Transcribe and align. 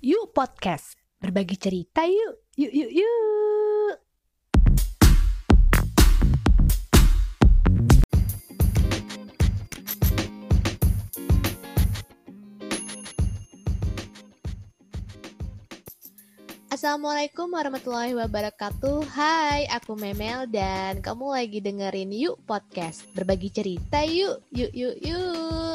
Yuk 0.00 0.32
Podcast. 0.32 0.96
Berbagi 1.20 1.60
cerita 1.60 2.08
yuk. 2.08 2.40
Yuk, 2.56 2.72
yuk, 2.72 3.04
yuk. 3.04 3.94
Assalamualaikum 16.72 17.52
warahmatullahi 17.52 18.16
wabarakatuh 18.16 19.04
Hai, 19.12 19.68
aku 19.68 20.00
Memel 20.00 20.48
dan 20.48 21.04
kamu 21.04 21.28
lagi 21.28 21.60
dengerin 21.60 22.08
Yuk 22.08 22.40
Podcast 22.48 23.04
Berbagi 23.12 23.52
cerita 23.52 24.00
yuk, 24.00 24.40
yuk, 24.48 24.72
yuk, 24.72 24.96
yuk 25.04 25.69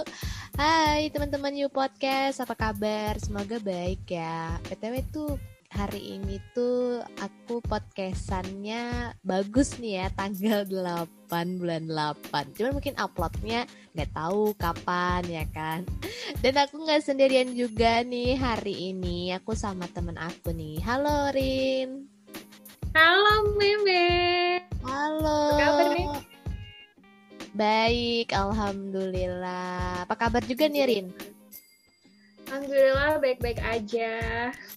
Hai 0.56 1.12
teman-teman 1.12 1.52
Yuk 1.52 1.76
Podcast, 1.76 2.40
apa 2.40 2.56
kabar? 2.56 3.20
Semoga 3.20 3.60
baik 3.60 4.08
ya. 4.08 4.56
PTW 4.64 5.04
tuh 5.12 5.36
hari 5.68 6.16
ini 6.16 6.40
tuh 6.56 7.04
aku 7.20 7.60
podcastannya 7.60 9.12
bagus 9.20 9.76
nih 9.84 10.00
ya 10.00 10.08
tanggal 10.16 10.64
8 10.64 11.60
bulan 11.60 11.92
8 11.92 12.56
cuman 12.56 12.72
mungkin 12.72 12.96
uploadnya 12.96 13.68
nggak 14.00 14.16
tahu 14.16 14.56
kapan 14.56 15.28
ya 15.28 15.44
kan? 15.52 15.84
Dan 16.40 16.56
aku 16.56 16.88
nggak 16.88 17.04
sendirian 17.04 17.52
juga 17.52 18.08
nih 18.08 18.40
hari 18.40 18.96
ini. 18.96 19.36
Aku 19.36 19.60
sama 19.60 19.92
temen 19.92 20.16
aku 20.16 20.56
nih. 20.56 20.80
Halo 20.88 21.36
Rin. 21.36 22.08
Halo 22.96 23.60
Meme. 23.60 24.64
Halo. 24.88 25.52
Apa 25.52 25.60
kabar 25.60 25.88
nih 26.00 26.35
baik 27.56 28.36
alhamdulillah 28.36 30.04
apa 30.04 30.16
kabar 30.20 30.44
juga 30.44 30.68
nih 30.68 30.86
Rin 30.86 31.08
Alhamdulillah 32.46 33.18
baik-baik 33.26 33.58
aja. 33.58 34.14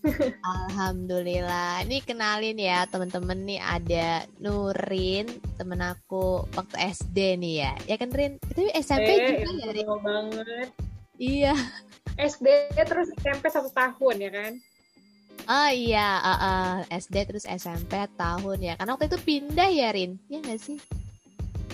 Alhamdulillah. 0.57 1.85
Ini 1.85 2.01
kenalin 2.01 2.57
ya 2.57 2.89
temen-temen 2.89 3.45
nih 3.45 3.61
ada 3.61 4.25
Nurin, 4.41 5.29
temen 5.61 5.77
aku 5.85 6.49
waktu 6.57 6.77
SD 6.97 7.37
nih 7.37 7.55
ya. 7.69 7.73
Ya 7.85 7.97
kan 8.01 8.09
Rin? 8.09 8.41
Itu 8.41 8.65
SMP 8.73 9.09
eh, 9.13 9.19
juga 9.37 9.51
ya 9.53 9.71
Rin? 9.77 9.87
banget. 10.01 10.69
Iya. 11.21 11.55
SD 12.17 12.47
terus 12.89 13.13
SMP 13.21 13.45
satu 13.53 13.69
tahun 13.69 14.17
ya 14.17 14.31
kan? 14.33 14.53
Oh 15.49 15.71
iya, 15.71 16.09
uh, 16.19 16.33
uh, 16.35 16.73
SD 16.89 17.29
terus 17.29 17.45
SMP 17.45 17.95
tahun 18.17 18.59
ya. 18.65 18.75
Karena 18.81 18.97
waktu 18.97 19.13
itu 19.13 19.21
pindah 19.21 19.69
ya 19.69 19.93
Rin? 19.93 20.17
Iya 20.33 20.41
gak 20.41 20.61
sih? 20.65 20.81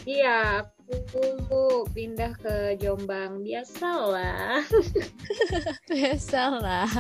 Iya, 0.04 0.60
aku 0.84 1.88
pindah 1.96 2.36
ke 2.36 2.76
Jombang 2.76 3.40
biasalah. 3.40 4.60
biasalah. 5.88 6.92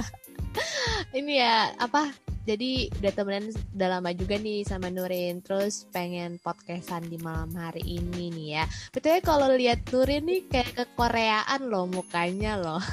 Ini 1.12 1.32
ya 1.36 1.56
apa? 1.76 2.08
Jadi 2.48 2.88
udah 3.00 3.12
temenan 3.12 3.52
udah 3.76 3.88
lama 3.88 4.12
juga 4.12 4.36
nih 4.36 4.68
sama 4.68 4.92
Nurin 4.92 5.40
Terus 5.40 5.88
pengen 5.88 6.36
podcastan 6.44 7.08
di 7.08 7.16
malam 7.16 7.48
hari 7.56 7.80
ini 7.80 8.28
nih 8.28 8.48
ya 8.60 8.64
Betulnya 8.92 9.24
kalau 9.24 9.48
lihat 9.48 9.80
Nurin 9.88 10.28
nih 10.28 10.44
kayak 10.52 10.76
ke 10.76 10.84
Koreaan 10.92 11.72
loh 11.72 11.88
mukanya 11.88 12.60
loh 12.60 12.84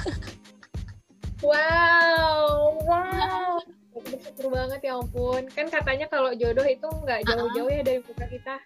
Wow, 1.44 2.80
wow 2.80 3.60
Bersyukur 3.92 4.56
banget 4.56 4.88
ya 4.88 4.96
ampun 4.96 5.44
Kan 5.52 5.68
katanya 5.68 6.08
kalau 6.08 6.32
jodoh 6.32 6.64
itu 6.64 6.88
nggak 6.88 7.28
jauh-jauh 7.28 7.68
ya 7.68 7.84
dari 7.84 8.00
muka 8.00 8.24
kita 8.32 8.56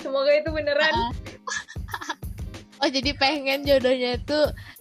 Semoga 0.00 0.32
itu 0.32 0.50
beneran. 0.50 0.92
oh 2.80 2.88
jadi 2.88 3.10
pengen 3.20 3.68
jodohnya 3.68 4.16
itu 4.16 4.40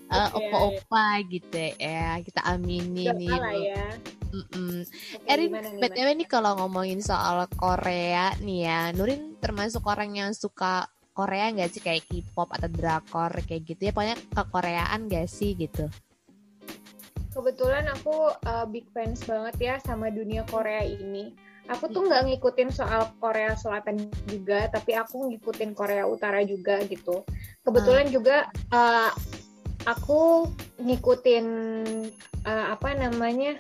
uh, 0.10 0.30
opa-opa 0.32 1.22
gitu 1.28 1.76
ya. 1.78 2.20
Kita 2.24 2.42
aminin 2.48 3.16
nih. 3.20 3.30
ya. 3.76 3.88
Mm 4.30 4.46
-mm. 4.54 4.78
Erin, 5.26 5.52
btw 5.82 6.08
nih 6.14 6.30
kalau 6.30 6.54
ngomongin 6.62 7.02
soal 7.02 7.50
Korea 7.58 8.30
nih 8.40 8.60
ya, 8.70 8.80
Nurin 8.94 9.42
termasuk 9.42 9.82
orang 9.90 10.14
yang 10.14 10.32
suka 10.38 10.86
Korea 11.18 11.50
nggak 11.50 11.70
sih 11.74 11.82
kayak 11.82 12.06
K-pop 12.06 12.54
atau 12.54 12.70
drakor 12.70 13.34
kayak 13.44 13.66
gitu 13.66 13.90
ya, 13.90 13.92
pokoknya 13.92 14.18
ke 14.22 14.44
Koreaan 14.54 15.10
gak 15.10 15.28
sih 15.28 15.58
gitu? 15.58 15.90
Kebetulan 17.34 17.90
aku 17.90 18.32
uh, 18.46 18.66
big 18.70 18.86
fans 18.94 19.26
banget 19.26 19.56
ya 19.58 19.76
sama 19.82 20.14
dunia 20.14 20.46
Korea 20.46 20.86
ini 20.86 21.49
aku 21.70 21.86
tuh 21.94 22.10
nggak 22.10 22.26
ngikutin 22.26 22.70
soal 22.74 23.14
Korea 23.22 23.54
Selatan 23.54 24.10
juga 24.26 24.66
tapi 24.74 24.98
aku 24.98 25.30
ngikutin 25.30 25.78
Korea 25.78 26.10
Utara 26.10 26.42
juga 26.42 26.82
gitu 26.90 27.22
kebetulan 27.62 28.10
hmm. 28.10 28.14
juga 28.14 28.38
uh, 28.74 29.14
aku 29.86 30.50
ngikutin 30.82 31.46
uh, 32.44 32.66
apa 32.74 32.98
namanya 32.98 33.54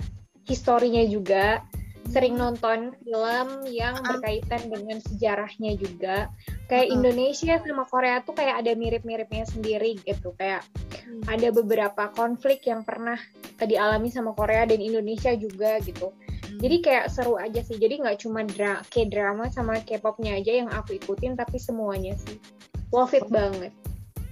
historinya 0.50 1.06
juga 1.06 1.62
sering 2.10 2.36
hmm. 2.36 2.42
nonton 2.42 2.80
film 3.06 3.48
yang 3.70 4.02
ah. 4.02 4.06
berkaitan 4.18 4.74
dengan 4.74 4.98
sejarahnya 5.06 5.78
juga 5.78 6.34
kayak 6.66 6.90
Indonesia 6.90 7.62
sama 7.62 7.86
Korea 7.86 8.26
tuh 8.26 8.34
kayak 8.34 8.66
ada 8.66 8.74
mirip-miripnya 8.74 9.46
sendiri 9.46 10.02
gitu 10.02 10.34
kayak 10.34 10.66
hmm. 11.06 11.30
ada 11.30 11.54
beberapa 11.54 12.10
konflik 12.18 12.66
yang 12.66 12.82
pernah 12.82 13.22
dialami 13.62 14.10
sama 14.10 14.34
Korea 14.34 14.66
dan 14.66 14.82
Indonesia 14.82 15.30
juga 15.38 15.78
gitu 15.86 16.10
jadi 16.58 16.78
kayak 16.82 17.06
seru 17.14 17.38
aja 17.38 17.62
sih. 17.62 17.78
Jadi 17.78 18.02
nggak 18.02 18.26
cuma 18.26 18.42
dra 18.42 18.82
kayak 18.90 19.14
drama 19.14 19.46
sama 19.54 19.78
K-popnya 19.86 20.42
aja 20.42 20.66
yang 20.66 20.70
aku 20.74 20.98
ikutin 20.98 21.38
tapi 21.38 21.62
semuanya 21.62 22.18
sih. 22.18 22.42
Worth 22.90 23.14
it 23.14 23.30
banget. 23.30 23.70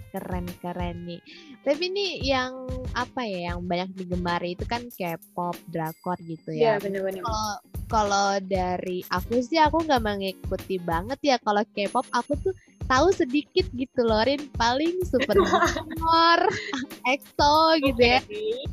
Keren 0.09 0.49
keren 0.63 1.05
nih. 1.05 1.21
Tapi 1.61 1.83
ini 1.93 2.23
yang 2.25 2.65
apa 2.97 3.27
ya 3.27 3.53
yang 3.53 3.61
banyak 3.67 3.93
digemari 3.93 4.57
itu 4.57 4.65
kan 4.65 4.87
K-pop 4.89 5.53
drakor 5.69 6.17
gitu 6.25 6.55
ya. 6.55 6.79
Iya 6.79 6.81
benar-benar 6.81 7.21
kalau 7.21 7.53
kalau 7.87 8.29
dari 8.41 9.05
aku 9.13 9.39
sih 9.43 9.61
aku 9.61 9.85
nggak 9.85 10.01
mengikuti 10.01 10.81
banget 10.81 11.19
ya 11.21 11.35
kalau 11.43 11.61
K-pop. 11.75 12.07
Aku 12.15 12.33
tuh 12.39 12.55
tahu 12.87 13.11
sedikit 13.11 13.67
gitu 13.75 14.01
loh 14.03 14.23
Rin 14.23 14.47
paling 14.55 15.03
super 15.03 15.35
junior 15.35 16.39
EXO 17.11 17.83
gitu 17.83 17.99
okay. 17.99 18.19
ya 18.19 18.19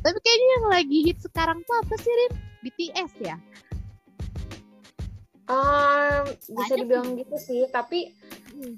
tapi 0.01 0.17
kayaknya 0.23 0.47
yang 0.59 0.65
lagi 0.71 0.97
hit 1.05 1.19
sekarang 1.19 1.59
tuh 1.67 1.75
apa 1.83 1.95
sih 1.99 2.11
Rin 2.11 2.33
BTS 2.65 3.11
ya? 3.21 3.37
Um, 5.45 6.25
bisa 6.57 6.73
dibilang 6.73 7.13
sih. 7.13 7.17
gitu 7.21 7.37
sih, 7.37 7.61
tapi 7.69 8.09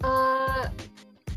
uh, 0.04 0.68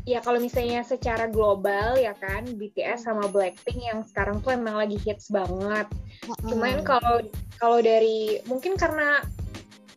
ya 0.03 0.19
kalau 0.19 0.43
misalnya 0.43 0.83
secara 0.83 1.31
global 1.31 1.95
ya 1.95 2.11
kan 2.19 2.43
BTS 2.43 3.07
sama 3.07 3.31
Blackpink 3.31 3.79
yang 3.79 4.03
sekarang 4.03 4.43
tuh 4.43 4.51
emang 4.51 4.75
lagi 4.75 4.99
hits 4.99 5.31
banget. 5.31 5.87
Hmm. 6.27 6.35
Cuman 6.51 6.83
kalau 6.83 7.23
kalau 7.55 7.79
dari 7.79 8.43
mungkin 8.43 8.75
karena 8.75 9.23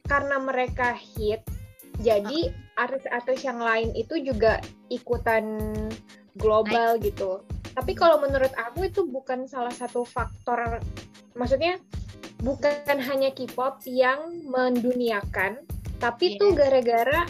karena 0.07 0.39
mereka 0.39 0.95
hit, 0.95 1.43
jadi 2.03 2.51
artis-artis 2.75 3.47
yang 3.47 3.63
lain 3.63 3.95
itu 3.95 4.19
juga 4.23 4.59
ikutan 4.91 5.59
global 6.35 6.99
gitu. 6.99 7.43
Tapi 7.75 7.93
kalau 7.95 8.23
menurut 8.23 8.51
aku 8.55 8.87
itu 8.87 9.07
bukan 9.07 9.47
salah 9.47 9.75
satu 9.75 10.07
faktor, 10.07 10.79
maksudnya 11.35 11.79
bukan 12.43 12.99
hanya 12.99 13.31
K-pop 13.35 13.83
yang 13.87 14.43
menduniakan, 14.47 15.63
tapi 15.99 16.35
yeah. 16.35 16.39
tuh 16.39 16.51
gara-gara 16.55 17.21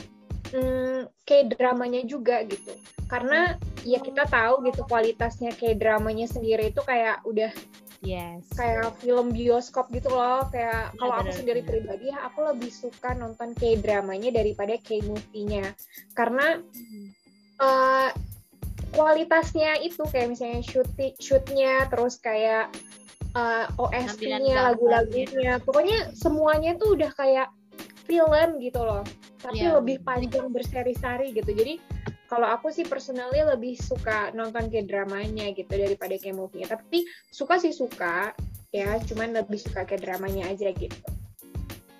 hmm, 0.53 1.09
kayak 1.25 1.57
dramanya 1.57 2.05
juga 2.05 2.45
gitu. 2.45 2.73
Karena 3.09 3.57
ya 3.85 4.01
kita 4.01 4.25
tahu 4.29 4.65
gitu 4.69 4.85
kualitasnya 4.89 5.53
kayak 5.57 5.81
dramanya 5.81 6.25
sendiri 6.25 6.73
itu 6.73 6.81
kayak 6.85 7.21
udah 7.29 7.53
Yes. 8.05 8.45
Kayak 8.53 9.01
film 9.01 9.33
bioskop 9.33 9.89
gitu 9.91 10.13
loh. 10.13 10.45
Kayak 10.53 10.93
ya, 10.93 10.99
kalau 11.01 11.15
aku 11.25 11.33
sendiri 11.33 11.61
pribadi 11.65 12.13
ya 12.13 12.29
aku 12.29 12.45
lebih 12.45 12.69
suka 12.69 13.17
nonton 13.17 13.57
kayak 13.57 13.81
dramanya 13.81 14.31
daripada 14.31 14.77
kayak 14.79 15.09
movie-nya. 15.09 15.73
Karena 16.13 16.61
hmm. 16.61 17.07
uh, 17.59 18.11
kualitasnya 18.93 19.81
itu 19.81 20.05
kayak 20.07 20.37
misalnya 20.37 20.63
shoot 20.63 20.87
shootnya 21.19 21.89
terus 21.91 22.21
kayak 22.21 22.71
uh, 23.35 23.67
OST-nya, 23.81 24.71
lagu-lagunya, 24.71 25.59
pokoknya 25.65 26.15
semuanya 26.15 26.79
tuh 26.79 26.95
udah 26.95 27.11
kayak 27.17 27.49
film 28.05 28.61
gitu 28.61 28.81
loh, 28.85 29.03
tapi 29.41 29.65
yeah. 29.65 29.75
lebih 29.81 29.99
panjang 30.05 30.53
berseri-seri 30.53 31.35
gitu. 31.35 31.51
Jadi 31.51 31.81
kalau 32.35 32.51
aku 32.51 32.67
sih 32.75 32.83
personally 32.83 33.47
lebih 33.47 33.79
suka 33.79 34.35
nonton 34.35 34.67
kayak 34.67 34.91
dramanya 34.91 35.55
gitu 35.55 35.71
daripada 35.71 36.19
kayak 36.19 36.35
movie 36.35 36.67
Tapi 36.67 37.07
suka 37.31 37.63
sih 37.63 37.71
suka 37.71 38.35
ya, 38.75 38.99
cuman 39.07 39.39
lebih 39.39 39.63
suka 39.63 39.87
kayak 39.87 40.03
dramanya 40.03 40.51
aja 40.51 40.75
gitu. 40.75 40.99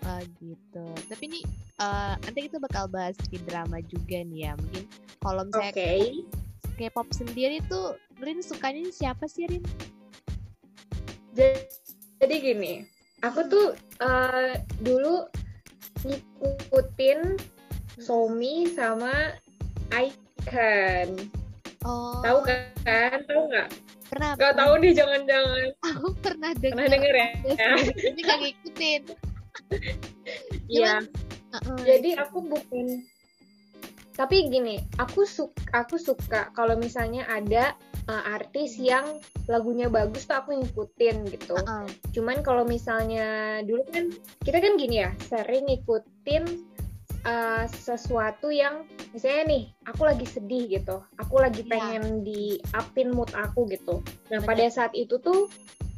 Oh 0.03 0.21
gitu. 0.43 0.87
Tapi 1.07 1.23
ini 1.31 1.41
uh, 1.79 2.19
nanti 2.19 2.51
kita 2.51 2.59
bakal 2.59 2.91
bahas 2.91 3.15
ke 3.31 3.39
drama 3.47 3.79
juga 3.87 4.27
nih 4.27 4.51
ya. 4.51 4.59
Mungkin 4.59 4.85
kalau 5.23 5.47
misalnya 5.47 5.71
okay. 5.71 6.27
K-pop 6.75 7.07
sendiri 7.15 7.63
tuh 7.71 7.95
Rin 8.19 8.43
sukanya 8.43 8.91
siapa 8.91 9.31
sih 9.31 9.47
Rin? 9.47 9.63
jadi 12.25 12.35
gini 12.41 12.87
aku 13.27 13.41
tuh 13.51 13.67
uh, 14.01 14.55
dulu 14.81 15.27
ngikutin 16.07 17.37
Somi 17.99 18.71
sama 18.71 19.35
Icon 20.45 21.09
oh. 21.89 22.21
tahu 22.21 22.39
kan? 22.45 23.19
Tahu 23.25 23.43
nggak? 23.49 23.69
Pernah 24.05 24.31
Gak 24.37 24.55
tahu 24.61 24.73
nih 24.79 24.93
jangan-jangan. 24.95 25.69
Aku 25.91 26.09
pernah 26.21 26.53
denger, 26.55 26.77
pernah 26.77 26.87
denger 26.93 27.15
ya? 27.17 27.29
Ini 28.13 28.21
gak 28.21 28.39
ngikutin. 28.45 29.03
Iya. 30.69 31.03
Uh-uh. 31.55 31.79
jadi 31.87 32.19
aku 32.19 32.43
bukan 32.51 33.07
tapi 34.15 34.47
gini 34.47 34.79
aku 34.99 35.27
suka 35.27 35.59
aku 35.71 35.99
suka 35.99 36.51
kalau 36.55 36.75
misalnya 36.79 37.27
ada 37.31 37.75
uh, 38.11 38.23
artis 38.35 38.79
yang 38.79 39.19
lagunya 39.51 39.91
bagus 39.91 40.27
tuh 40.27 40.39
aku 40.39 40.55
ngikutin 40.55 41.31
gitu. 41.31 41.55
Uh-uh. 41.55 41.87
cuman 42.11 42.43
kalau 42.43 42.67
misalnya 42.67 43.59
dulu 43.63 43.87
kan 43.91 44.11
kita 44.43 44.59
kan 44.63 44.75
gini 44.79 45.07
ya 45.07 45.11
sering 45.31 45.67
ngikutin 45.71 46.74
uh, 47.25 47.65
sesuatu 47.67 48.49
yang 48.49 48.85
misalnya 49.11 49.43
nih 49.49 49.63
aku 49.85 50.03
lagi 50.05 50.27
sedih 50.29 50.69
gitu. 50.71 51.03
Aku 51.19 51.41
lagi 51.41 51.65
Iya. 51.65 51.71
pengen 51.73 52.23
di 52.23 52.61
upin 52.73 53.13
mood 53.13 53.33
aku 53.35 53.67
gitu. 53.69 54.01
Nah 54.31 54.41
Bener. 54.41 54.49
pada 54.49 54.67
saat 54.71 54.93
itu 54.93 55.17
tuh 55.19 55.49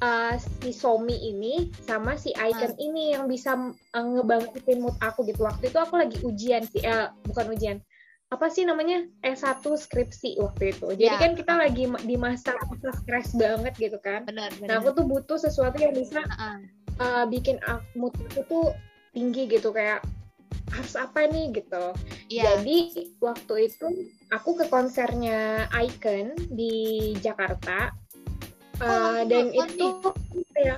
uh, 0.03 0.35
si 0.63 0.71
Somi 0.73 1.15
ini 1.31 1.71
sama 1.85 2.15
si 2.17 2.31
Icon 2.33 2.73
Hmm. 2.73 2.81
ini 2.81 3.05
yang 3.15 3.25
bisa 3.27 3.55
uh, 3.93 4.05
ngebangkitin 4.05 4.81
mood 4.81 4.97
aku 5.03 5.27
gitu. 5.27 5.43
Waktu 5.43 5.69
itu 5.69 5.79
aku 5.79 5.95
lagi 5.99 6.19
ujian 6.23 6.63
sih 6.65 6.83
eh, 6.83 7.11
bukan 7.27 7.53
ujian. 7.53 7.79
Apa 8.27 8.51
sih 8.51 8.67
namanya? 8.67 9.07
S1 9.23 9.63
skripsi 9.63 10.43
waktu 10.43 10.75
itu. 10.75 10.87
Jadi 10.99 11.15
Ya. 11.15 11.23
kan 11.23 11.39
kita 11.39 11.55
lagi 11.55 11.87
di 12.03 12.19
masa 12.19 12.59
masa 12.59 12.91
stres 12.99 13.31
banget 13.39 13.79
gitu 13.79 14.03
kan. 14.03 14.27
Benar 14.27 14.51
nah 14.51 14.59
benar 14.59 14.77
aku 14.83 14.99
tuh 14.99 15.07
butuh 15.07 15.39
sesuatu 15.39 15.79
yang 15.79 15.95
bisa 15.95 16.27
uh, 16.99 17.23
bikin 17.31 17.63
mood 17.95 18.11
aku 18.35 18.43
tuh 18.51 18.67
tinggi 19.15 19.47
gitu. 19.47 19.71
Kayak 19.71 20.03
harus 20.71 20.95
apa 20.95 21.25
nih 21.27 21.53
gitu. 21.53 21.85
Iya. 22.29 22.59
Jadi 22.59 22.79
waktu 23.19 23.55
itu 23.67 23.87
aku 24.29 24.57
ke 24.57 24.67
konsernya 24.67 25.67
Icon 25.73 26.35
di 26.49 26.75
Jakarta 27.19 27.93
Oh, 28.77 28.85
Uh, 28.85 29.25
dan 29.25 29.49
itu 29.51 29.89
ya 30.55 30.77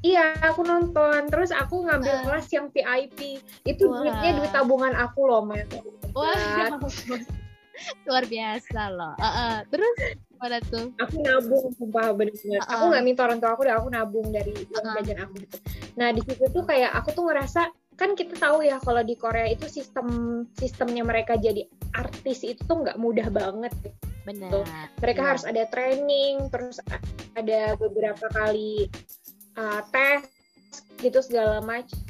Iya, 0.00 0.32
aku 0.40 0.64
nonton. 0.64 1.28
Terus 1.28 1.52
aku 1.52 1.84
ngambil 1.84 2.14
Ah. 2.16 2.22
kelas 2.24 2.48
yang 2.48 2.72
VIP. 2.72 3.36
Itu 3.68 3.92
Wah. 3.92 4.00
duitnya 4.00 4.40
duit 4.40 4.48
tabungan 4.48 4.96
aku 4.96 5.28
loh, 5.28 5.44
Mel. 5.44 5.68
Wah, 6.16 6.80
luar 8.08 8.24
biasa 8.24 8.80
loh. 8.88 9.12
Uh-uh. 9.20 9.60
Terus 9.68 9.96
mana 10.40 10.56
tuh? 10.64 10.88
aku 10.96 11.20
nabung 11.20 11.68
sumpah 11.76 12.16
bener-bener 12.16 12.64
aku 12.64 12.72
Uh-uh. 12.72 12.88
nggak 12.88 13.04
minta 13.04 13.20
orang 13.28 13.38
tua 13.44 13.52
aku 13.52 13.68
deh 13.68 13.76
aku 13.76 13.88
nabung 13.92 14.32
dari 14.32 14.56
uang 14.56 14.86
jajan 14.96 15.18
aku 15.20 15.32
gitu 15.36 15.56
nah 16.00 16.08
di 16.16 16.24
situ 16.24 16.44
tuh 16.48 16.64
kayak 16.64 16.96
aku 16.96 17.12
tuh 17.12 17.28
ngerasa 17.28 17.68
kan 18.00 18.16
kita 18.16 18.32
tahu 18.40 18.64
ya 18.64 18.80
kalau 18.80 19.04
di 19.04 19.12
Korea 19.12 19.52
itu 19.52 19.68
sistem 19.68 20.08
sistemnya 20.56 21.04
mereka 21.04 21.36
jadi 21.36 21.68
artis 21.92 22.40
itu 22.48 22.64
tuh 22.64 22.80
nggak 22.80 22.96
mudah 22.96 23.28
banget 23.28 23.76
gitu. 23.84 23.92
Benar. 24.24 24.52
mereka 25.00 25.20
Iya. 25.20 25.28
harus 25.32 25.44
ada 25.44 25.62
training 25.68 26.48
terus 26.48 26.76
ada 27.36 27.76
beberapa 27.76 28.24
kali 28.32 28.88
uh, 29.60 29.80
tes 29.92 30.28
gitu 31.00 31.20
segala 31.20 31.60
macam 31.60 32.00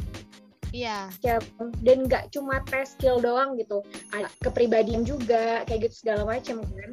Iya. 0.71 1.11
dan 1.83 2.07
nggak 2.07 2.31
cuma 2.31 2.63
tes 2.71 2.95
skill 2.95 3.19
doang 3.19 3.59
gitu 3.59 3.83
ada 4.15 4.31
kepribadian 4.47 5.03
juga 5.03 5.67
kayak 5.67 5.91
gitu 5.91 6.07
segala 6.07 6.23
macam 6.23 6.63
kan 6.63 6.91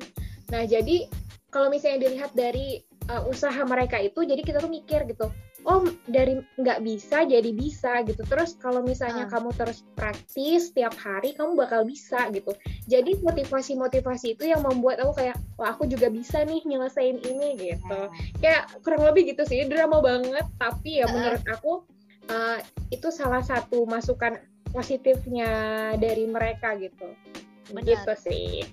nah 0.50 0.64
jadi 0.66 1.06
kalau 1.54 1.70
misalnya 1.70 2.10
dilihat 2.10 2.32
dari 2.34 2.82
uh, 3.10 3.22
usaha 3.30 3.62
mereka 3.66 4.02
itu 4.02 4.26
jadi 4.26 4.42
kita 4.42 4.58
tuh 4.64 4.72
mikir 4.72 5.06
gitu 5.06 5.30
oh 5.66 5.88
dari 6.06 6.38
nggak 6.60 6.80
bisa 6.86 7.26
jadi 7.26 7.50
bisa 7.56 8.06
gitu. 8.06 8.22
Terus 8.28 8.54
kalau 8.62 8.86
misalnya 8.86 9.26
Ah. 9.26 9.32
kamu 9.34 9.50
terus 9.58 9.82
praktis 9.98 10.70
tiap 10.76 10.94
hari 11.00 11.34
kamu 11.34 11.58
bakal 11.58 11.82
bisa 11.88 12.30
gitu. 12.30 12.54
Jadi 12.86 13.18
motivasi-motivasi 13.24 14.38
itu 14.38 14.44
yang 14.46 14.62
membuat 14.62 15.02
aku 15.02 15.18
kayak 15.18 15.38
wah 15.58 15.74
aku 15.74 15.90
juga 15.90 16.12
bisa 16.14 16.46
nih 16.46 16.62
nyelesain 16.68 17.18
ini 17.24 17.58
gitu. 17.58 18.02
Kayak 18.44 18.70
kurang 18.86 19.08
lebih 19.10 19.34
gitu 19.34 19.44
sih 19.48 19.66
drama 19.66 20.04
banget. 20.04 20.46
Tapi 20.62 21.02
ya 21.02 21.10
Heeh. 21.10 21.14
menurut 21.14 21.44
aku 21.50 21.72
uh, 22.30 22.60
itu 22.94 23.10
salah 23.10 23.42
satu 23.42 23.88
masukan 23.90 24.38
positifnya 24.70 25.50
dari 25.98 26.28
mereka 26.30 26.78
gitu. 26.78 27.12
Benar. 27.74 27.84
gitu 27.84 28.14
sih. 28.32 28.64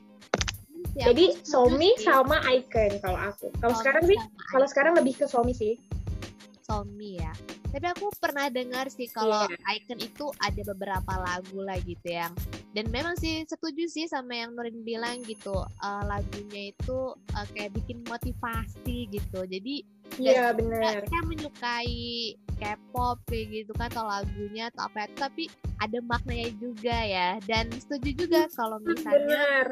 Ya, 0.94 1.10
jadi 1.10 1.34
sih. 1.42 2.06
sama 2.06 2.38
Icon 2.46 3.02
kalau 3.02 3.18
aku. 3.18 3.50
Kalau 3.58 3.74
sekarang 3.74 4.06
sih 4.06 4.18
kalau 4.54 4.66
sekarang 4.70 4.94
lebih 4.94 5.18
ke 5.18 5.26
Somi 5.26 5.50
sih 5.50 5.74
Somi 6.64 7.20
ya. 7.20 7.32
Tapi 7.74 7.86
aku 7.90 8.08
pernah 8.16 8.48
dengar 8.48 8.88
sih 8.88 9.10
kalau 9.10 9.44
Iya. 9.50 9.58
Icon 9.76 10.00
itu 10.00 10.30
ada 10.40 10.62
beberapa 10.72 11.12
lagu 11.20 11.58
lah 11.60 11.76
gitu 11.84 12.08
yang 12.08 12.32
dan 12.74 12.90
memang 12.90 13.14
sih 13.20 13.46
setuju 13.46 13.86
sih 13.86 14.10
sama 14.10 14.34
yang 14.34 14.54
Nurin 14.56 14.82
bilang 14.82 15.22
gitu 15.28 15.54
eh, 15.62 16.02
lagunya 16.08 16.72
itu 16.72 16.98
eh, 17.36 17.46
kayak 17.52 17.74
bikin 17.76 18.00
motivasi 18.08 19.10
gitu. 19.12 19.44
Jadi 19.44 19.84
iya 20.18 20.54
nggak 20.54 20.56
benar 20.62 20.94
kayak 21.10 21.26
menyukai 21.26 22.38
K-pop 22.54 23.18
kayak 23.26 23.46
gitu 23.50 23.72
kan 23.74 23.90
atau 23.90 24.06
lagunya 24.06 24.70
atau 24.70 24.86
apa 24.86 25.10
tapi 25.18 25.50
ada 25.82 25.98
maknanya 26.06 26.54
juga 26.62 26.94
ya 26.94 27.28
dan 27.50 27.66
setuju 27.74 28.14
juga 28.14 28.46
kalau 28.54 28.78
misalnya 28.78 29.18
benar 29.26 29.66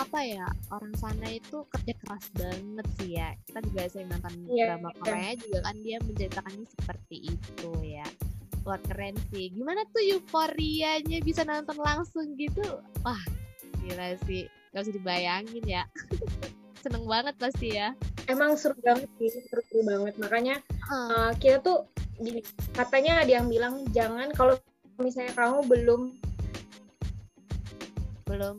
apa 0.00 0.24
ya 0.24 0.48
orang 0.72 0.96
sana 0.96 1.28
itu 1.28 1.60
kerja 1.68 1.92
keras 2.00 2.24
banget 2.32 2.86
sih 2.96 3.10
ya. 3.20 3.36
Kita 3.44 3.60
juga 3.68 3.82
sering 3.92 4.08
nonton 4.08 4.32
Iya, 4.48 4.64
drama. 4.80 4.88
Korea 4.96 5.32
juga 5.36 5.58
kan 5.68 5.76
dia 5.84 5.96
menceritakannya 6.00 6.66
seperti 6.72 7.16
itu 7.36 7.70
ya. 7.84 8.06
Luar 8.64 8.80
keren 8.88 9.16
sih. 9.28 9.52
Gimana 9.52 9.84
tuh 9.92 10.00
euforianya 10.00 11.20
bisa 11.20 11.44
nonton 11.44 11.76
langsung 11.76 12.32
gitu? 12.40 12.64
Wah 13.04 13.20
gila 13.84 14.16
sih. 14.24 14.48
Gak 14.72 14.88
usah 14.88 14.94
dibayangin 14.96 15.64
ya. 15.68 15.84
Seneng 16.82 17.04
banget 17.04 17.36
pasti 17.36 17.76
ya. 17.76 17.92
Emang 18.24 18.56
seru 18.56 18.72
banget 18.80 19.10
sih 19.20 19.28
seru, 19.28 19.60
seru 19.68 19.80
banget. 19.84 20.16
Makanya 20.16 20.56
Heeh. 20.64 21.08
uh, 21.12 21.30
kita 21.36 21.60
tuh 21.60 21.84
gini 22.16 22.40
katanya 22.72 23.20
ada 23.20 23.32
yang 23.40 23.48
bilang 23.48 23.84
jangan 23.92 24.28
kalau 24.32 24.56
misalnya 25.00 25.32
kamu 25.32 25.64
belum 25.68 26.02
belum 28.28 28.56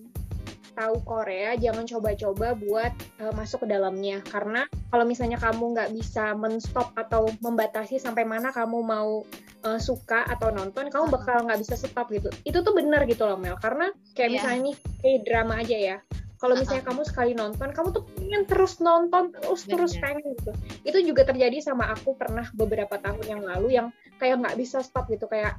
tahu 0.73 0.95
Korea 1.03 1.56
jangan 1.59 1.85
coba-coba 1.88 2.56
buat 2.56 2.91
uh, 3.21 3.33
masuk 3.35 3.65
ke 3.65 3.68
dalamnya. 3.71 4.23
Karena 4.25 4.65
kalau 4.89 5.06
misalnya 5.06 5.38
kamu 5.38 5.75
nggak 5.77 5.91
bisa 5.95 6.33
menstop 6.35 6.91
atau 6.97 7.29
membatasi 7.44 8.00
sampai 8.01 8.23
mana 8.23 8.50
kamu 8.50 8.81
mau 8.81 9.23
uh, 9.68 9.79
suka 9.79 10.25
atau 10.27 10.50
nonton 10.50 10.89
kamu 10.89 11.12
bakal 11.12 11.45
nggak 11.45 11.62
bisa 11.62 11.75
stop 11.77 12.09
gitu. 12.09 12.31
Itu 12.47 12.63
tuh 12.65 12.73
benar 12.75 13.06
gitu 13.06 13.23
loh 13.27 13.38
Mel. 13.38 13.57
Karena 13.59 13.91
kayak 14.18 14.29
Iya. 14.29 14.35
misalnya 14.39 14.59
nih 14.71 14.75
kayak 15.01 15.19
drama 15.27 15.53
aja 15.62 15.77
ya. 15.77 15.97
Kalau 16.41 16.57
misalnya 16.57 16.81
kamu 16.81 17.01
sekali 17.06 17.31
nonton 17.38 17.69
kamu 17.69 17.88
tuh 17.94 18.03
pengen 18.18 18.50
terus 18.50 18.81
nonton 18.81 19.29
terus 19.29 19.62
terus 19.69 19.94
Bener. 19.94 20.01
pengen 20.01 20.25
gitu. 20.33 20.51
Itu 20.81 20.97
juga 21.06 21.21
terjadi 21.29 21.62
sama 21.62 21.94
aku 21.94 22.18
pernah 22.18 22.50
beberapa 22.57 22.97
tahun 22.97 23.21
yang 23.29 23.41
lalu 23.45 23.77
yang 23.77 23.88
kayak 24.18 24.41
nggak 24.41 24.57
bisa 24.57 24.81
stop 24.81 25.06
gitu. 25.13 25.30
Kayak 25.30 25.54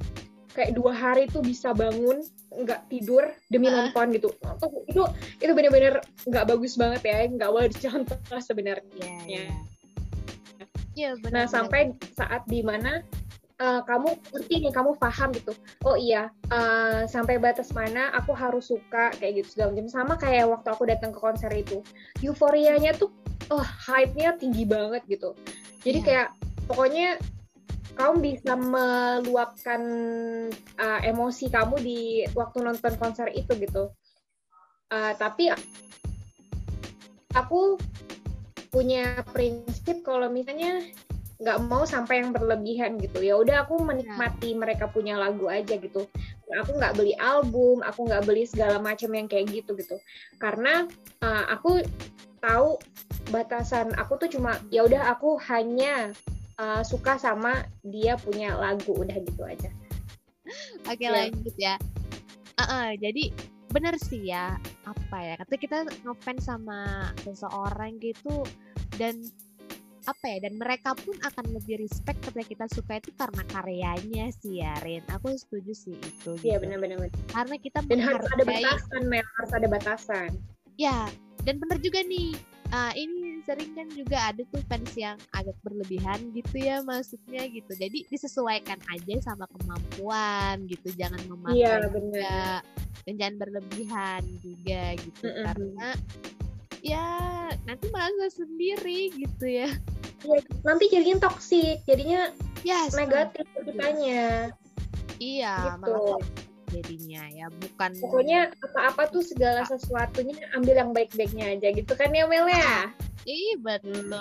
kayak 0.53 0.73
dua 0.73 0.93
hari 0.93 1.25
tuh 1.27 1.41
bisa 1.41 1.73
bangun 1.73 2.21
nggak 2.53 2.89
tidur 2.89 3.25
demi 3.49 3.67
Ah. 3.67 3.89
nonton 3.89 4.13
gitu 4.13 4.29
Itu 4.37 4.67
itu 4.87 5.03
itu 5.41 5.53
bener-bener 5.53 5.99
nggak 6.25 6.45
bagus 6.47 6.77
banget 6.77 7.01
ya 7.03 7.25
nggak 7.27 7.51
boleh 7.51 7.69
dicontoh 7.69 8.19
sebenarnya 8.49 8.87
Iya. 8.97 9.19
iya. 9.27 9.47
Iya, 10.93 11.11
benar. 11.17 11.33
nah 11.33 11.45
sampai 11.49 11.97
saat 12.13 12.45
di 12.45 12.61
mana 12.61 13.01
uh, 13.57 13.81
kamu 13.81 14.13
ngerti 14.29 14.69
nih 14.69 14.73
kamu 14.77 14.93
paham 15.01 15.33
gitu 15.33 15.57
oh 15.89 15.97
iya 15.97 16.29
uh, 16.53 17.09
sampai 17.09 17.41
batas 17.41 17.73
mana 17.73 18.13
aku 18.13 18.37
harus 18.37 18.69
suka 18.69 19.09
kayak 19.17 19.41
gitu 19.41 19.57
segala 19.57 19.73
macam 19.73 19.89
sama 19.89 20.15
kayak 20.21 20.53
waktu 20.53 20.69
aku 20.69 20.85
datang 20.85 21.17
ke 21.17 21.19
konser 21.19 21.49
itu 21.57 21.81
euforianya 22.21 22.93
tuh 22.93 23.09
oh 23.49 23.65
hype-nya 23.89 24.37
tinggi 24.37 24.69
banget 24.69 25.01
gitu 25.09 25.33
jadi 25.81 25.99
Iya. 25.99 26.05
kayak 26.05 26.29
pokoknya 26.69 27.09
kamu 27.93 28.15
bisa 28.25 28.53
meluapkan 28.57 29.83
uh, 30.81 31.01
emosi 31.05 31.53
kamu 31.53 31.77
di 31.81 32.01
waktu 32.33 32.65
nonton 32.65 32.95
konser 32.97 33.29
itu 33.33 33.53
gitu. 33.61 33.93
Uh, 34.93 35.13
tapi 35.17 35.49
aku 37.33 37.81
punya 38.73 39.21
prinsip 39.33 40.01
kalau 40.05 40.33
misalnya 40.33 40.81
nggak 41.43 41.59
mau 41.67 41.83
sampai 41.83 42.23
yang 42.23 42.31
berlebihan 42.31 42.97
gitu. 43.03 43.19
Ya 43.21 43.35
udah 43.35 43.67
aku 43.67 43.83
menikmati 43.83 44.55
mereka 44.55 44.87
punya 44.89 45.19
lagu 45.19 45.51
aja 45.51 45.75
gitu. 45.75 46.07
Aku 46.63 46.71
nggak 46.79 46.95
beli 46.95 47.19
album 47.19 47.83
aku 47.83 48.07
nggak 48.07 48.25
beli 48.25 48.47
segala 48.47 48.79
macam 48.79 49.11
yang 49.13 49.27
kayak 49.27 49.51
gitu 49.51 49.75
gitu. 49.75 49.99
Karena 50.39 50.87
uh, 51.21 51.45
aku 51.51 51.83
tahu 52.39 52.79
batasan 53.31 53.95
aku 53.99 54.19
tuh 54.19 54.29
cuma 54.31 54.59
ya 54.71 54.83
udah 54.83 55.15
aku 55.15 55.39
hanya 55.51 56.11
uh, 56.59 56.83
suka 56.85 57.17
sama 57.17 57.65
dia 57.87 58.17
punya 58.21 58.57
lagu 58.57 58.93
udah 58.97 59.17
gitu 59.23 59.43
aja 59.47 59.71
Oke, 60.91 61.07
Iya. 61.07 61.31
lanjut 61.33 61.55
ya. 61.57 61.75
Uh-uh, 62.61 62.93
jadi 63.01 63.33
bener 63.73 63.97
sih 63.97 64.29
ya 64.29 64.61
apa 64.85 65.17
ya 65.17 65.35
ketika 65.41 65.61
kita 65.65 65.79
ngefans 66.05 66.45
sama 66.45 67.09
seseorang 67.25 67.97
gitu 68.05 68.45
dan 69.01 69.17
apa 70.05 70.25
ya 70.29 70.45
dan 70.45 70.61
mereka 70.61 70.93
pun 70.99 71.15
akan 71.25 71.57
lebih 71.57 71.81
respect 71.81 72.21
ketika 72.21 72.45
kita 72.45 72.67
suka 72.75 73.01
itu 73.01 73.15
karena 73.17 73.43
karyanya 73.49 74.29
sih 74.35 74.61
ya 74.61 74.75
Rin 74.85 75.01
aku 75.09 75.33
setuju 75.39 75.73
sih 75.73 75.97
itu 75.97 76.37
iya 76.45 76.59
gitu. 76.59 76.69
benar-benar 76.69 77.09
karena 77.33 77.57
kita 77.57 77.79
dan 77.87 78.01
harus 78.03 78.27
ada 78.35 78.45
batasan 78.45 79.03
Mel 79.09 79.25
harus 79.41 79.53
ada 79.55 79.69
batasan 79.71 80.31
ya 80.77 81.07
dan 81.47 81.57
bener 81.63 81.79
juga 81.81 82.03
nih 82.05 82.35
uh, 82.75 82.93
ini 82.99 83.22
sering 83.43 83.71
kan 83.75 83.87
juga 83.91 84.19
ada 84.23 84.43
tuh 84.49 84.63
fans 84.67 84.93
yang 84.95 85.19
agak 85.33 85.55
berlebihan 85.61 86.19
gitu 86.31 86.57
ya 86.57 86.81
maksudnya 86.81 87.45
gitu 87.47 87.73
jadi 87.75 87.99
disesuaikan 88.07 88.79
aja 88.89 89.15
sama 89.23 89.45
kemampuan 89.51 90.67
gitu 90.67 90.89
jangan 90.95 91.19
memaksa 91.27 91.55
Iya, 91.55 91.75
juga 91.91 92.37
dan 93.03 93.15
jangan 93.19 93.37
berlebihan 93.39 94.23
juga 94.39 94.83
gitu 94.97 95.25
Mm-mm. 95.27 95.45
karena 95.45 95.89
ya 96.81 97.07
nanti 97.63 97.87
merasa 97.91 98.27
sendiri 98.33 99.11
gitu 99.13 99.47
ya 99.47 99.71
Iya, 100.23 100.39
nanti 100.63 100.87
jadinya 100.87 101.27
toksik, 101.27 101.83
jadinya 101.83 102.31
ya 102.63 102.87
negatif 102.95 103.43
kitanya. 103.67 104.55
iya 105.19 105.75
Gitu. 105.75 105.83
malah 105.83 106.23
jadinya 106.73 107.23
ya 107.29 107.47
bukan 107.53 107.91
Pokoknya 108.01 108.41
apa-apa 108.65 109.13
tuh 109.13 109.21
segala 109.21 109.69
sesuatunya 109.69 110.35
ambil 110.57 110.75
yang 110.81 110.91
baik-baiknya 110.97 111.53
aja 111.55 111.69
gitu 111.77 111.93
kan 111.93 112.09
ya 112.11 112.25
Mel 112.25 112.49
ya? 112.49 112.89
Ih 113.29 113.55
betul. 113.61 114.19